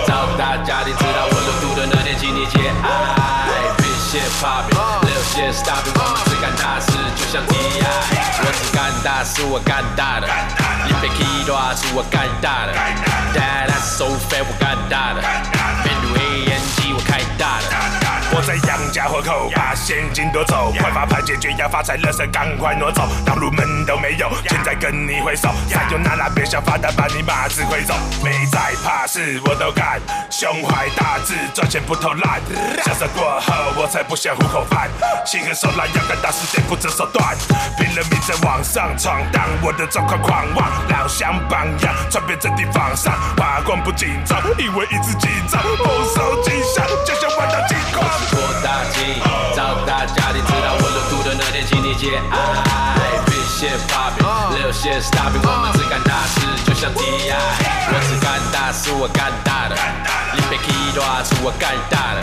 [0.07, 3.38] 找大家你知道我有毒的那天，请你节哀。
[4.11, 4.73] 别些 popping，
[5.05, 7.85] 留些 stopping，我们只干大事，就像 DI。
[8.41, 10.27] 我只干大事，我干大的。
[10.87, 12.73] 你别 key 大事，我干大的。
[13.35, 15.21] That's so fair，我干大的。
[15.83, 17.98] 面对 ANG，我开大的。
[18.39, 29.99] 我在养家活口，把现金夺走，快发牌解决要发财，乐色赶快挪走，道路门都没有，现在跟你挥手，再有那拉别想发达，把你马子挥走，没在怕事我都干，
[30.31, 32.39] 胸怀大志，赚钱不偷懒，
[32.85, 34.89] 下色过后我才不想糊口饭，
[35.25, 37.35] 心狠手辣要干大事，得不择手段，
[37.77, 45.83] 拼了命在网上闯荡，我的状况狂妄，老乡榜样，传遍整地方上，爬光不紧张，以为一直紧张，不
[46.15, 48.28] 受惊吓，就像玩到金矿。
[48.79, 49.19] 扩大金，
[49.55, 52.33] 找大家你知道我有毒的那天，请你节哀。
[53.25, 57.35] 别些 popping，留些 stopping，我们只干大事，就像 DI。
[57.91, 59.75] 我只干大事，我干大的。
[60.33, 62.21] 你别 key 大出我干大的。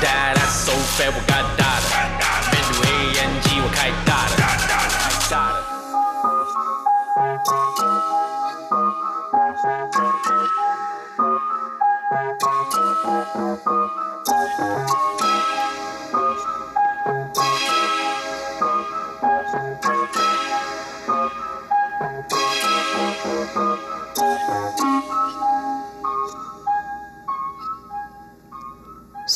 [0.00, 1.42] That that's so fair，我干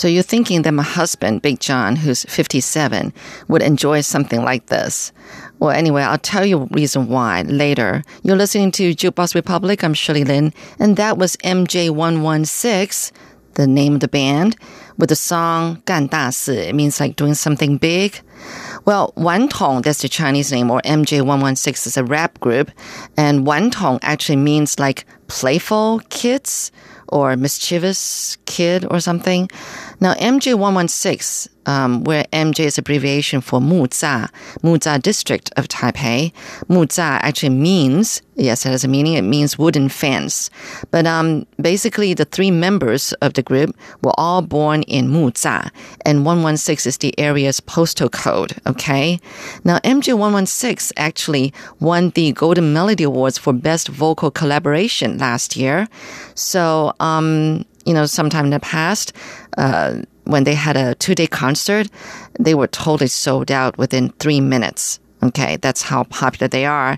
[0.02, 3.14] So you're thinking that my husband, Big John, who's 57,
[3.48, 5.14] would enjoy something like this.
[5.60, 8.04] Well, anyway, I'll tell you a reason why later.
[8.22, 9.84] You're listening to Jukebox Republic.
[9.84, 13.12] I'm Shirley Lin, and that was MJ116,
[13.54, 14.58] the name of the band,
[14.98, 16.68] with the song 干大事.
[16.68, 18.22] It means like doing something big.
[18.86, 22.72] Well, Wan Tong, that's the Chinese name, or MJ116 is a rap group.
[23.18, 26.72] And Wan Tong actually means like playful kids
[27.10, 29.50] or mischievous kid or something.
[30.03, 34.29] Now, MJ116, um, where MJ is abbreviation for Muzha,
[34.61, 36.33] Muzha district of Taipei.
[36.69, 39.15] Muzha actually means, yes, it has a meaning.
[39.15, 40.51] It means wooden fence.
[40.91, 45.71] But um, basically, the three members of the group were all born in Muzha,
[46.05, 48.55] and 116 is the area's postal code.
[48.67, 49.21] Okay.
[49.63, 55.89] Now, MJ116 actually won the Golden Melody Awards for Best Vocal Collaboration last year.
[56.35, 59.13] So, um, you know, sometime in the past,
[59.59, 61.89] uh, when they had a two day concert,
[62.39, 65.01] they were totally sold out within three minutes.
[65.23, 66.97] Okay, that's how popular they are.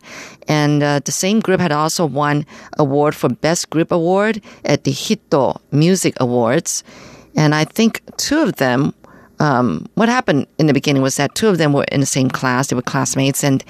[0.48, 2.46] And uh, the same group had also won
[2.78, 6.84] award for Best Group Award at the Hito Music Awards.
[7.36, 8.94] And I think two of them
[9.40, 12.28] um, what happened in the beginning was that two of them were in the same
[12.28, 12.68] class.
[12.68, 13.64] They were classmates, and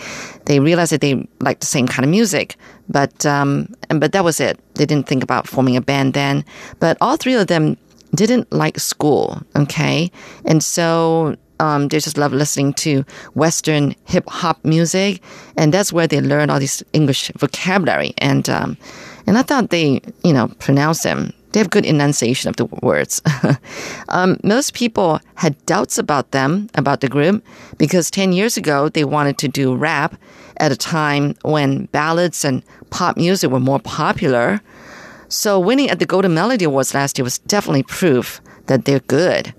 [0.46, 2.57] they realized that they liked the same kind of music.
[2.88, 4.59] But um, and but that was it.
[4.74, 6.44] They didn't think about forming a band then.
[6.81, 7.77] But all three of them
[8.14, 9.40] didn't like school.
[9.57, 10.11] Okay,
[10.44, 15.22] and so Um, they just love listening to Western hip hop music,
[15.57, 18.12] and that's where they learn all this English vocabulary.
[18.18, 18.77] And um,
[19.27, 21.33] and I thought they, you know, pronounce them.
[21.55, 23.23] They have good enunciation of the words.
[24.09, 27.45] um, most people had doubts about them, about the group,
[27.79, 30.17] because 10 years ago they wanted to do rap
[30.57, 34.61] at a time when ballads and pop music were more popular.
[35.29, 39.55] So winning at the Golden Melody Awards last year was definitely proof that they're good.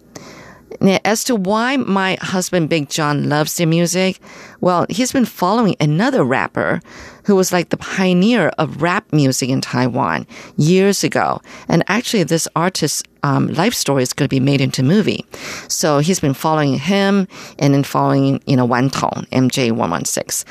[0.82, 4.20] Now, as to why my husband Big John loves their music,
[4.62, 6.82] well, he's been following another rapper
[7.26, 11.42] who was like the pioneer of rap music in Taiwan years ago.
[11.68, 15.26] And actually, this artist's um, life story is going to be made into a movie.
[15.68, 20.46] So he's been following him and then following, you know, Wan Tong, MJ116.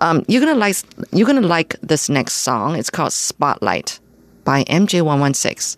[0.00, 0.76] Um, you're gonna like
[1.12, 2.76] you're gonna like this next song.
[2.76, 3.98] It's called Spotlight
[4.44, 5.76] by MJ116.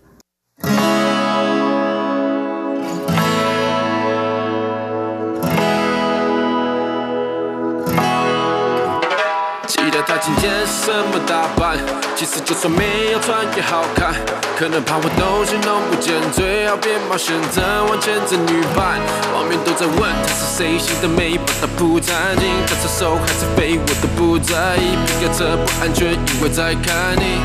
[11.01, 11.79] 怎么打扮，
[12.15, 14.13] 其实就算没有穿也好看。
[14.55, 19.01] 可能怕我东西弄不见，最好别冒险，怎往前整女伴。
[19.33, 24.93] 网民都在问他是谁洗的美，把他铺餐巾，他是瘦还是肥我都不在意。
[25.09, 27.41] 皮卡车不安全，因为在看你。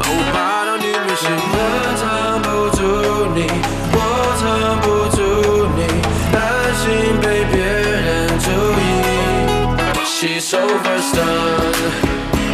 [0.00, 1.54] 把我爬到女明星，我
[2.00, 2.80] 藏不住
[3.36, 3.44] 你，
[3.92, 4.00] 我
[4.40, 5.84] 藏不住你，
[6.32, 6.40] 担
[6.80, 8.48] 心被别人注
[8.80, 8.96] 意。
[10.08, 11.20] She's so versed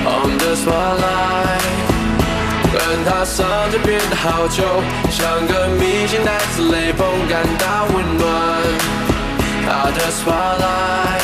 [0.04, 1.62] on the spotlight，
[2.72, 4.62] 跟她上就变得好久，
[5.10, 8.22] 像个明星带着雷锋感到温暖。
[9.64, 11.22] 她的 spotlight，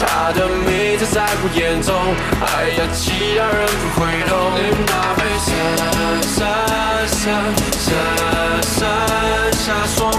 [0.00, 1.94] 她的美在在我眼中，
[2.40, 2.44] 哎
[2.76, 4.32] 呀，其他人不会懂。
[4.56, 5.48] 你把被闪
[6.22, 6.38] 闪
[7.06, 7.18] 闪
[7.78, 7.86] 闪
[8.62, 8.78] 闪
[9.52, 10.18] 闪双眸。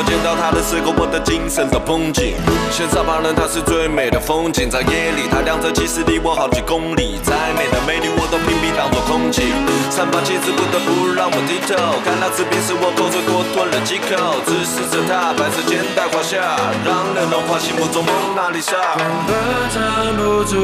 [0.00, 2.32] 我见到她的时候，我的精神在绷紧。
[2.72, 4.64] 羡煞旁人，她是最美的风景。
[4.64, 7.20] 在夜里，她亮着，其实离我好几公里。
[7.20, 9.52] 再美的美女，我都拼命当作空气。
[9.92, 11.76] 散发气质，不得不让我低头。
[12.00, 14.40] 看那次便是我口水多吞了几口。
[14.48, 18.96] 直视着她，白色肩带胯下，让人融化心目中蒙娜丽莎。
[18.96, 19.36] 根本
[19.68, 20.56] 藏不住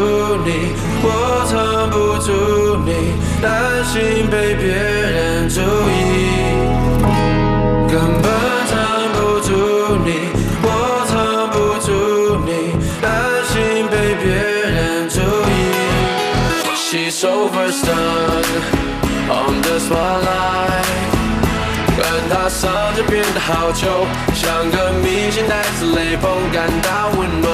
[0.48, 0.72] 你，
[1.04, 3.12] 我藏不住你，
[3.44, 6.75] 担心被别人注意。
[23.48, 23.86] 好久，
[24.34, 27.48] 像个明星带着雷锋感到温暖。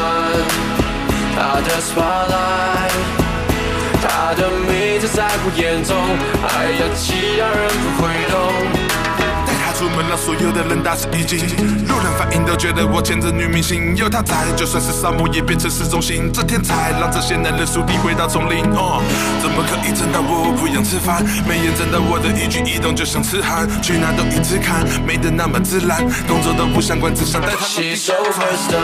[1.37, 2.93] 他的 spotlight，
[4.01, 5.95] 她的名字在我眼中，
[6.49, 8.82] 哎呀，其他人不会懂。
[9.83, 11.41] 出门让所有的人大吃一惊，
[11.89, 16.31] 路人反应都觉得我牵着女明星，有她在，就算是沙漠也变成市中心。
[16.33, 18.63] 这天才让这些男人树敌回到丛林。
[18.77, 19.03] 哦，
[19.43, 21.27] 怎么可以整到我不用吃饭？
[21.49, 27.67] 没眼睁到我的一举一动就像痴汉，去哪都一直看，美得那么自然，动作都不相关，只想带她。
[27.67, 28.79] She's so versed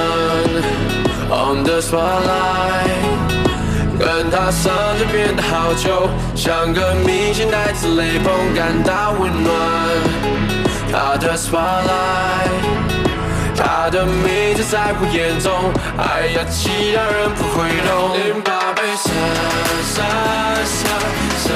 [1.31, 3.39] on the spotlight。
[4.01, 9.55] 跟她上就变得好糗，像个明星带着雷锋感到温暖。
[10.91, 12.49] 她的 spotlight，
[13.57, 17.89] 她的美在在我眼中，哎呀，其他人不会懂。
[18.19, 19.07] 淋巴被闪
[19.95, 19.97] 闪
[20.65, 20.77] 闪
[21.45, 21.47] 闪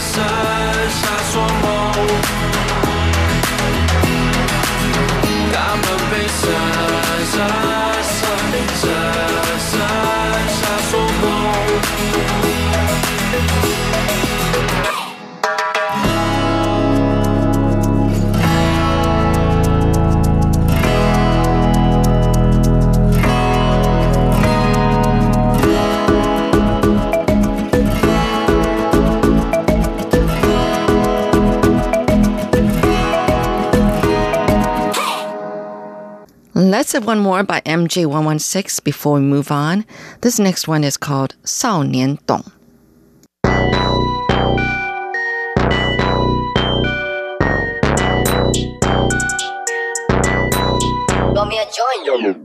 [0.00, 0.14] 闪
[0.90, 1.64] 闪双眸。
[5.52, 6.38] 他们被闪
[7.32, 7.34] 闪
[8.02, 8.18] 闪
[8.74, 8.84] 闪
[9.58, 9.68] 闪
[10.48, 10.58] 闪
[10.90, 11.24] 双眸。
[36.85, 39.83] Let's have one more by MJ116 before we move on.
[40.21, 42.43] This next one is called 少年懂.
[51.33, 52.44] Want me to join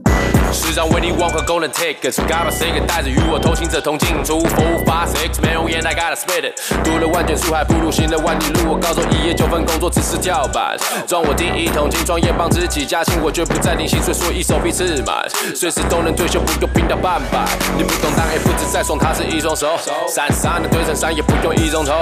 [0.52, 2.10] 时常为你往何功能 take？
[2.10, 6.84] 是 God sick，带着与我同行者同进出佛法 six，没容颜 I gotta spit it。
[6.84, 10.76] 读了万卷书还不如行了万里路，我高中一夜九份工作只是跳板，
[11.06, 17.48] 装我第一桶金，创业帮自己加薪，我绝不再领薪水，所以手臂刺满，随时都能退休，不用拼到半百。
[17.76, 19.78] 你不懂当 A 不止在爽，他是一双手，
[20.08, 21.92] 闪闪的对成山也不用一种头，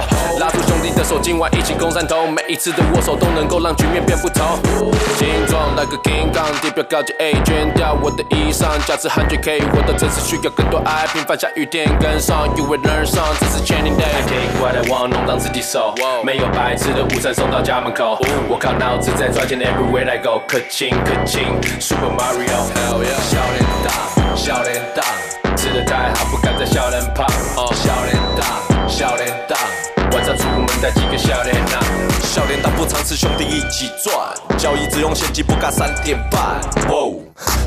[0.40, 4.58] 拉住兄弟的手，今晚一起攻山头，每一次的握手都能够让局面变不同。
[5.16, 14.08] 形状那个 King Kong，地表高级 A，卷掉我的衣裳，价值 hundred K，我的真实需要更多爱，平凡下雨天跟上，You will learn some，这是 training day。
[14.08, 18.18] I take what I want，弄脏自己手，没有白吃的午餐送到家门口，
[18.48, 21.44] 我靠脑子在赚钱，Everywhere I go，可亲可亲
[21.80, 25.02] ，Super Mario，Hell yeah，笑脸大，笑脸大，
[25.56, 27.26] 吃的太好不敢再笑脸胖，
[27.74, 29.56] 笑脸大，笑脸大。
[30.12, 31.78] 晚上出门带几个笑脸呐、
[32.30, 34.14] 笑脸大不常吃，兄弟一起赚，
[34.56, 36.60] 交易只用现金，不干三点半。
[36.88, 37.18] 哦，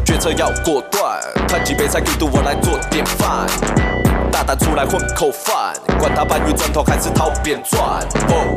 [0.05, 3.45] 决策要果断，看几杯才 Q 度我来做典范。
[4.32, 7.84] 大胆出来混口饭，管他搬运砖头还是掏扁钻。
[8.30, 8.55] 哦，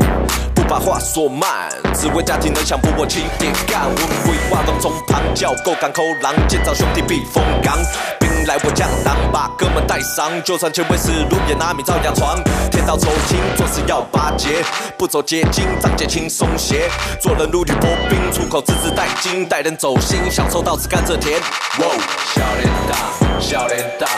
[0.69, 3.83] 把话说慢，只为家庭能享福，我亲点干。
[3.85, 7.79] 我鬼化当从旁叫，够敢扣狼，见造兄弟避风港。
[8.19, 12.37] 兵来我将挡，把哥们带上，就算前卫死路也拿命照样闯。
[12.71, 14.65] 天道酬勤，做事要巴结，
[14.99, 16.91] 不走捷径，仗剑轻松斜。
[17.21, 21.39] 做人如履薄冰，出口字字带金，待人走心，享受到此甘蔗甜。
[21.79, 21.95] 哦，
[22.35, 24.09] 笑脸蛋，笑脸蛋，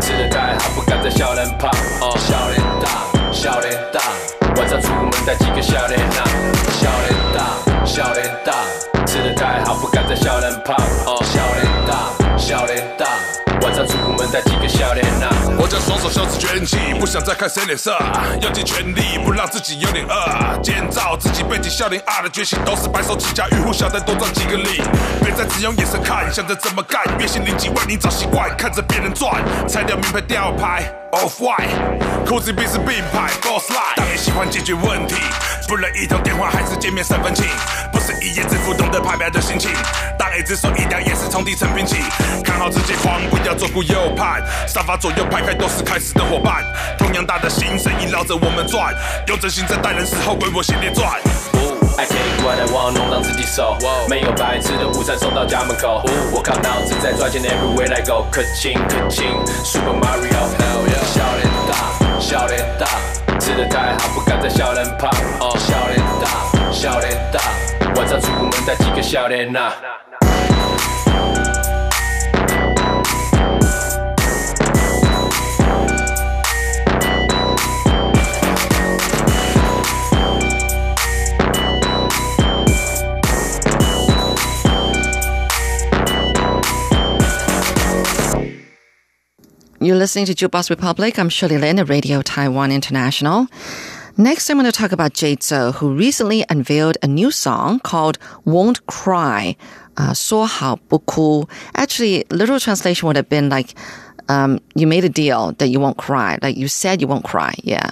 [0.00, 1.68] 吃的太好不敢在笑脸旁。
[2.00, 4.35] 哦，笑脸蛋，笑脸蛋。
[5.06, 6.24] 门带几个笑脸呐、
[6.72, 8.52] 笑脸大，笑脸大，
[9.06, 10.76] 吃的太好不敢再笑脸胖，
[11.24, 13.06] 笑脸大，笑脸大。
[13.62, 15.26] 晚上出门带几个笑脸呐、
[15.58, 17.96] 我将双手袖子卷起，不想再看谁脸色，
[18.42, 24.82] 用尽全力不让自己有点饿，建造自己背起笑脸的决心，都是白手起家，渔户小单多赚几个利，
[25.22, 29.32] 别再只用眼神看，想着怎么干，月薪零几万你早习惯看着别人赚，
[29.66, 30.84] 拆掉名牌吊牌
[31.16, 35.14] Off White，裤子必是并排 Boss Line，当然喜欢解决问题，
[35.66, 37.46] 不能一通电话还是见面三分情，
[37.90, 39.70] 不是一夜致富懂得排表的心情，
[40.18, 41.96] 当 A 只手一两也是从底层拼起，
[42.44, 46.62] 看好自己狂，不要左顾右盼，沙发左右排开都是开始的伙伴，
[46.98, 48.94] 同样大的心生意绕着我们转，
[49.26, 51.18] 用真心在待人时候为我心列传。
[51.98, 53.76] I take what I want，弄脏自己手。
[54.08, 56.02] 没有白吃的午餐送到家门口。
[56.30, 59.24] 我靠脑子在赚钱，Everywhere I go，可亲可亲
[59.64, 60.36] ，Super yeah，
[61.06, 62.86] 笑脸大，笑脸大，
[63.40, 65.10] 吃的太好不敢再笑脸胖，
[65.58, 67.40] 笑脸大，笑脸大，
[67.96, 69.72] 晚上出门带几个笑脸呐、
[89.86, 91.16] You're listening to Jukebox Republic.
[91.16, 93.46] I'm Shirley Lin at Radio Taiwan International.
[94.16, 98.18] Next, I'm going to talk about Jay Chou, who recently unveiled a new song called
[98.44, 99.54] Won't Cry,
[99.96, 101.46] uh, Shuo Hao Bu Ku.
[101.76, 103.76] Actually, literal translation would have been like,
[104.28, 106.36] um, you made a deal that you won't cry.
[106.42, 107.54] Like you said you won't cry.
[107.62, 107.90] Yeah.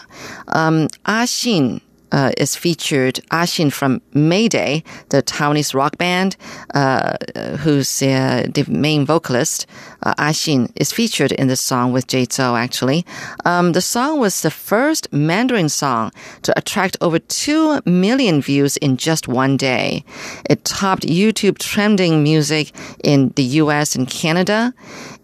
[0.49, 1.81] Um, Ah Xin
[2.15, 6.37] uh, is featured Ashin from Mayday, the Taiwanese rock band,
[6.73, 7.17] uh,
[7.59, 9.67] who's uh, the main vocalist.
[10.05, 13.05] Uh, Ashin is featured in the song with Jay Chou, actually.
[13.45, 16.13] Um, the song was the first Mandarin song
[16.43, 20.05] to attract over 2 million views in just one day.
[20.49, 22.71] It topped YouTube trending music
[23.03, 24.73] in the US and Canada.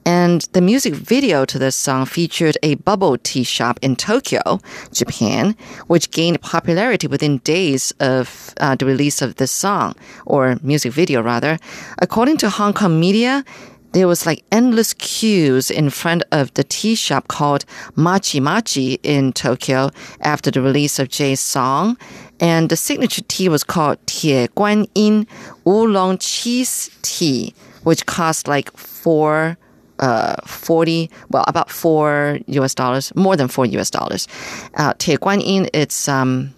[0.06, 4.60] And the music video to this song featured a bubble tea shop in Tokyo,
[4.92, 5.54] Japan,
[5.86, 9.94] which gained popularity within days of uh, the release of this song,
[10.26, 11.58] or music video rather.
[11.98, 13.44] According to Hong Kong media,
[13.92, 17.64] there was like endless queues in front of the tea shop called
[17.96, 19.90] Machi Machi in Tokyo
[20.20, 21.96] after the release of Jay's song.
[22.38, 25.26] And the signature tea was called Tie Guan Yin
[25.66, 29.58] Oolong Cheese Tea, which cost like four
[30.00, 34.26] uh, 40, well, about four US dollars, more than four US dollars.
[34.74, 36.52] Uh, Tie Guan Yin, it's, um,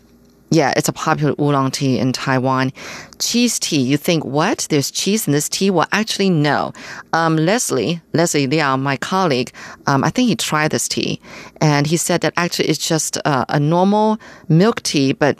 [0.50, 2.72] yeah, it's a popular oolong tea in Taiwan.
[3.18, 4.66] Cheese tea, you think, what?
[4.68, 5.70] There's cheese in this tea?
[5.70, 6.72] Well, actually, no.
[7.12, 9.52] Um, Leslie, Leslie Liao, my colleague,
[9.86, 11.20] um, I think he tried this tea
[11.60, 14.18] and he said that actually it's just uh, a normal
[14.48, 15.38] milk tea, but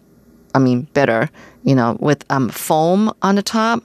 [0.54, 1.30] I mean, better,
[1.62, 3.82] you know, with um, foam on the top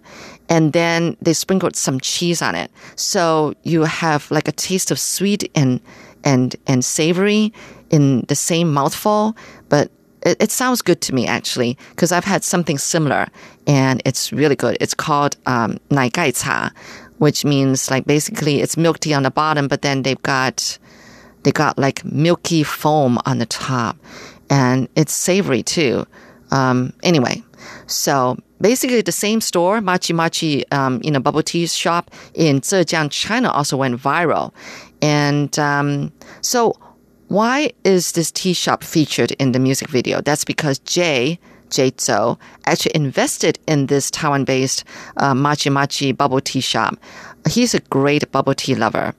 [0.50, 2.72] and then they sprinkled some cheese on it.
[2.96, 5.80] So you have like a taste of sweet and
[6.24, 7.54] and and savory
[7.90, 9.36] in the same mouthful,
[9.70, 9.92] but
[10.24, 13.28] it, it sounds good to me actually because I've had something similar
[13.66, 14.78] and it's really good.
[14.80, 16.72] It's called um, nai gai cha,
[17.18, 20.78] which means like basically it's milk tea on the bottom, but then they've got
[21.44, 23.98] they got like milky foam on the top,
[24.50, 26.06] and it's savory too.
[26.52, 27.44] Um, anyway,
[27.88, 33.12] so basically the same store, Machi Machi, um, you know, bubble tea shop in Zhejiang,
[33.12, 34.54] China also went viral.
[35.02, 36.76] And um, so
[37.28, 40.22] why is this tea shop featured in the music video?
[40.22, 41.40] That's because Jay,
[41.70, 44.84] Jay Chou, actually invested in this Taiwan-based
[45.18, 46.98] uh, Machi Machi bubble tea shop.
[47.50, 49.14] He's a great bubble tea lover.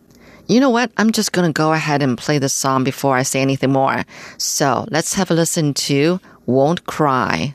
[0.46, 0.90] You know what?
[0.96, 4.04] I'm just gonna go ahead and play the song before I say anything more.
[4.38, 7.54] So let's have a listen to Won't Cry.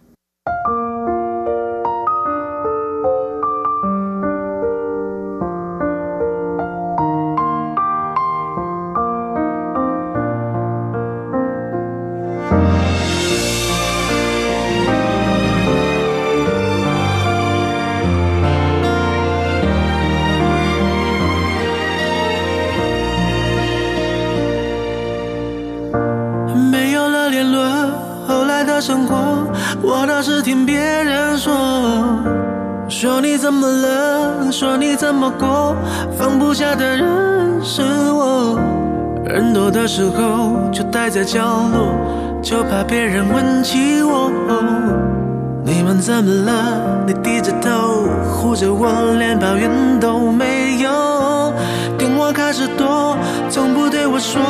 [35.03, 35.75] 怎么过，
[36.17, 37.81] 放不下的人是
[38.13, 38.57] 我。
[39.25, 41.93] 人多的时候就待在角落，
[42.41, 44.31] 就怕别人问起我。
[45.65, 47.03] 你们怎么了？
[47.05, 51.53] 你低着头护着我，连抱怨都没有。
[51.97, 53.17] 电话开始多，
[53.49, 54.41] 从不对我说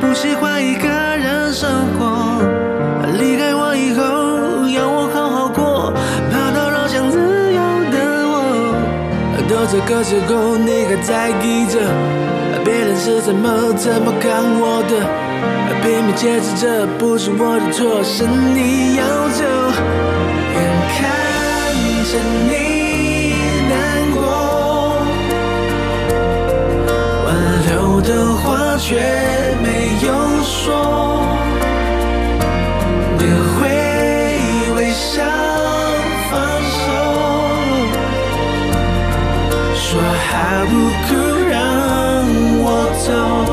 [0.00, 1.68] 不喜欢一个人生
[1.98, 2.40] 活。
[3.20, 3.51] 离开
[9.72, 11.80] 这个时候，你还在意着
[12.62, 15.00] 别人是怎么怎么看我的，
[15.82, 19.42] 拼命解释这不是我的错，是你要走。
[20.52, 20.60] 眼
[20.92, 21.00] 看
[22.04, 22.12] 着
[22.50, 22.52] 你
[23.70, 23.72] 难
[24.12, 24.20] 过，
[27.24, 27.32] 挽
[27.70, 28.10] 留的
[28.42, 29.00] 话却
[29.62, 29.66] 没
[30.06, 30.12] 有
[30.44, 31.21] 说，
[40.32, 40.72] 还不
[41.08, 42.24] 够让
[42.64, 43.51] 我走。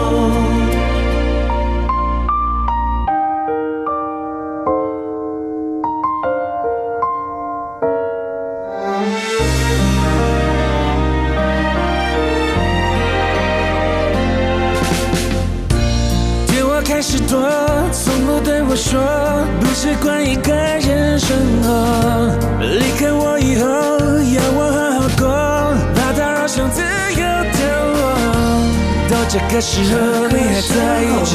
[29.83, 30.73] 时候，你还在
[31.03, 31.33] 意着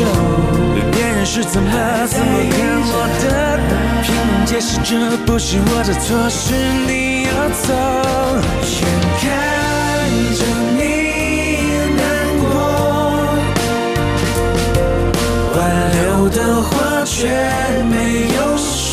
[0.93, 1.71] 别人是怎么
[2.07, 2.93] 怎么看我
[3.23, 3.25] 的，
[4.03, 6.55] 拼命解释这不是我的错，是
[6.87, 7.31] 你要
[7.63, 7.67] 走。
[8.63, 8.83] 眼
[9.21, 9.23] 看
[10.35, 10.41] 着
[10.77, 10.81] 你
[11.97, 12.01] 难
[12.41, 12.43] 过。
[15.57, 15.59] 挽
[15.93, 16.69] 留的话
[17.05, 17.17] 却
[17.89, 17.95] 没
[18.35, 18.93] 有说，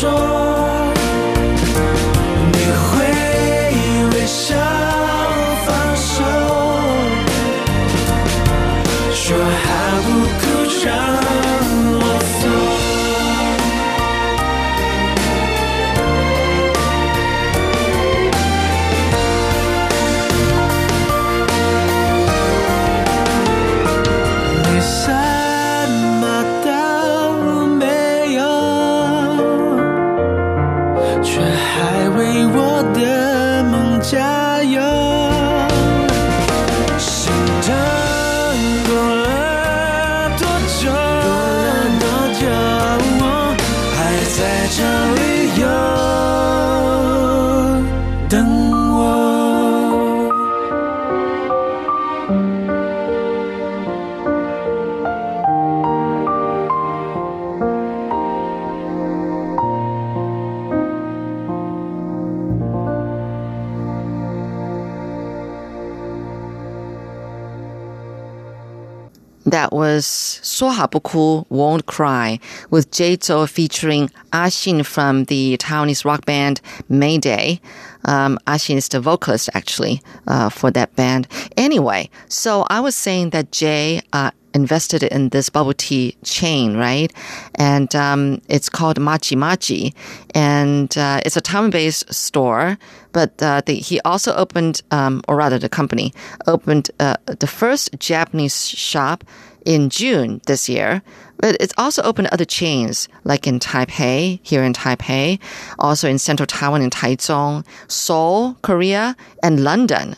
[70.02, 72.40] was Shuo Hao Bu Ku Won't Cry
[72.70, 77.60] with Jay Chou featuring ah Ashin from the Taiwanese rock band Mayday.
[78.04, 81.28] Um, ah Ashin is the vocalist actually uh, for that band.
[81.56, 87.12] Anyway, so I was saying that Jay uh, invested in this bubble tea chain, right?
[87.54, 89.94] And um, it's called Machi Machi,
[90.34, 92.76] and uh, it's a town-based store.
[93.12, 96.12] But uh, the, he also opened, um, or rather, the company
[96.46, 99.24] opened uh, the first Japanese shop
[99.64, 101.02] in June this year.
[101.38, 105.40] But it's also opened other chains, like in Taipei, here in Taipei,
[105.78, 110.16] also in central Taiwan in Taichung, Seoul, Korea, and London.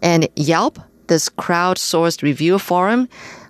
[0.00, 0.78] And Yelp,
[1.08, 3.08] this crowdsourced review forum,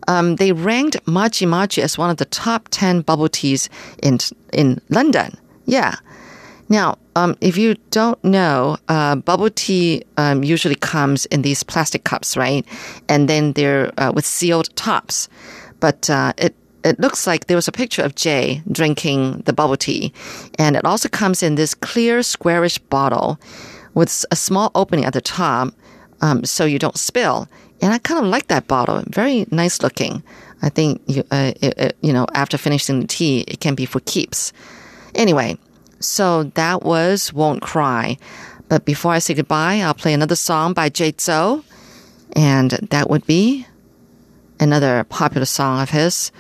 [0.08, 3.68] um, they ranked Machi Machi as one of the top 10 bubble teas
[4.02, 4.18] in,
[4.52, 5.38] in London.
[5.64, 5.96] Yeah.
[6.72, 12.04] Now, um, if you don't know, uh, bubble tea um, usually comes in these plastic
[12.04, 12.64] cups, right?
[13.10, 15.28] And then they're uh, with sealed tops.
[15.80, 19.76] But uh, it it looks like there was a picture of Jay drinking the bubble
[19.76, 20.14] tea,
[20.58, 23.38] and it also comes in this clear squarish bottle
[23.92, 25.74] with a small opening at the top,
[26.22, 27.48] um, so you don't spill.
[27.82, 29.04] And I kind of like that bottle.
[29.08, 30.22] Very nice looking.
[30.62, 33.84] I think you uh, it, it, you know after finishing the tea, it can be
[33.84, 34.54] for keeps.
[35.14, 35.58] Anyway,
[36.02, 38.18] so that was Won't Cry.
[38.68, 41.64] But before I say goodbye, I'll play another song by Jay Chou.
[42.34, 43.66] And that would be
[44.60, 46.32] another popular song of his,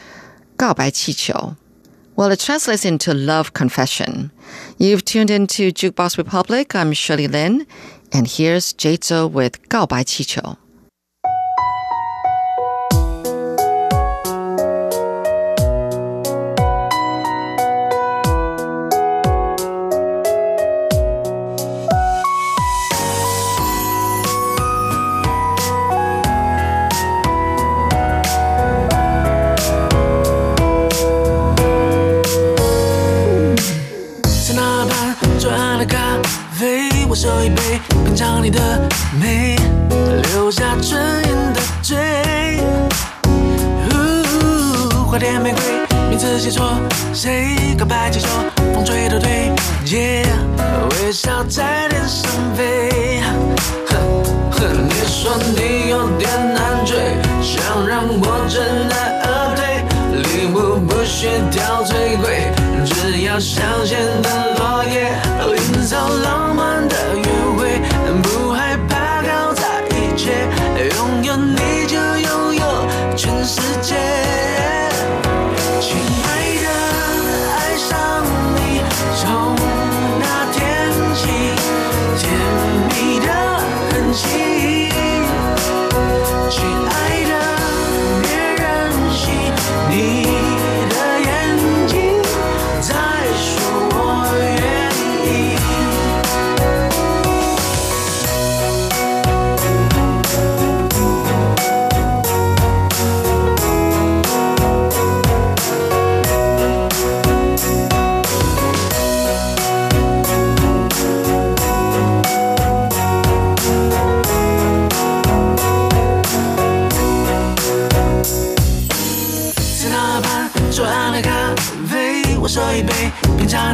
[0.56, 1.56] Gao Bai Qi Qiu.
[2.16, 4.30] Well, it translates into love confession.
[4.78, 6.74] You've tuned into Jukebox Republic.
[6.74, 7.66] I'm Shirley Lin.
[8.12, 10.56] And here's Jay Chou with Gao Bai Qi Qiu.
[47.14, 48.26] 谁告白气球，
[48.74, 49.52] 风吹都对，
[50.90, 53.22] 微笑在天上飞。
[54.88, 56.96] 你说你有点难追，
[57.40, 59.84] 想让我知难而退，
[60.18, 62.50] 礼物不需挑最贵，
[62.84, 64.28] 只要香榭的
[64.58, 65.14] 落叶，
[65.56, 66.08] 营造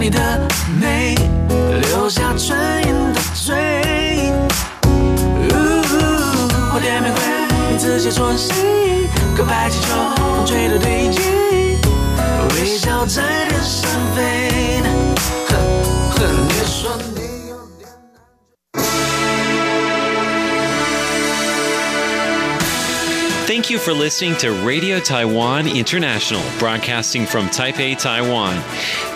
[0.08, 0.20] 你的
[0.80, 1.16] 美，
[1.90, 3.56] 留下唇印的嘴。
[4.86, 5.52] 呜
[6.72, 7.18] 花店玫瑰，
[7.70, 8.54] 名字写错谁？
[9.38, 11.22] 告白气球，风吹的对劲，
[12.56, 14.82] 微笑在天上飞。
[15.48, 15.52] 哼
[16.12, 17.88] 哼，你说你有点。
[23.46, 28.62] Thank you for listening to Radio Taiwan International, broadcasting from Taipei, Taiwan.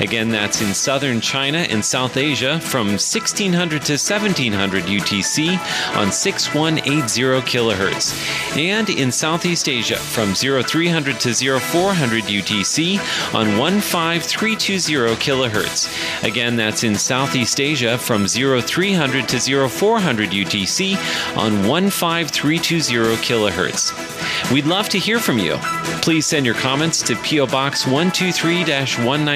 [0.00, 5.58] Again, that's in southern China and South Asia from 1600 to 1700 UTC
[5.96, 8.56] on 6180 kilohertz.
[8.56, 12.98] And in Southeast Asia from 0300 to 0400 UTC
[13.34, 16.24] on 15320 kilohertz.
[16.24, 20.96] Again, that's in Southeast Asia from 0300 to 0400 UTC
[21.36, 24.52] on 15320 kilohertz.
[24.52, 25.56] We'd love to hear from you.
[26.02, 28.64] Please send your comments to PO Box 123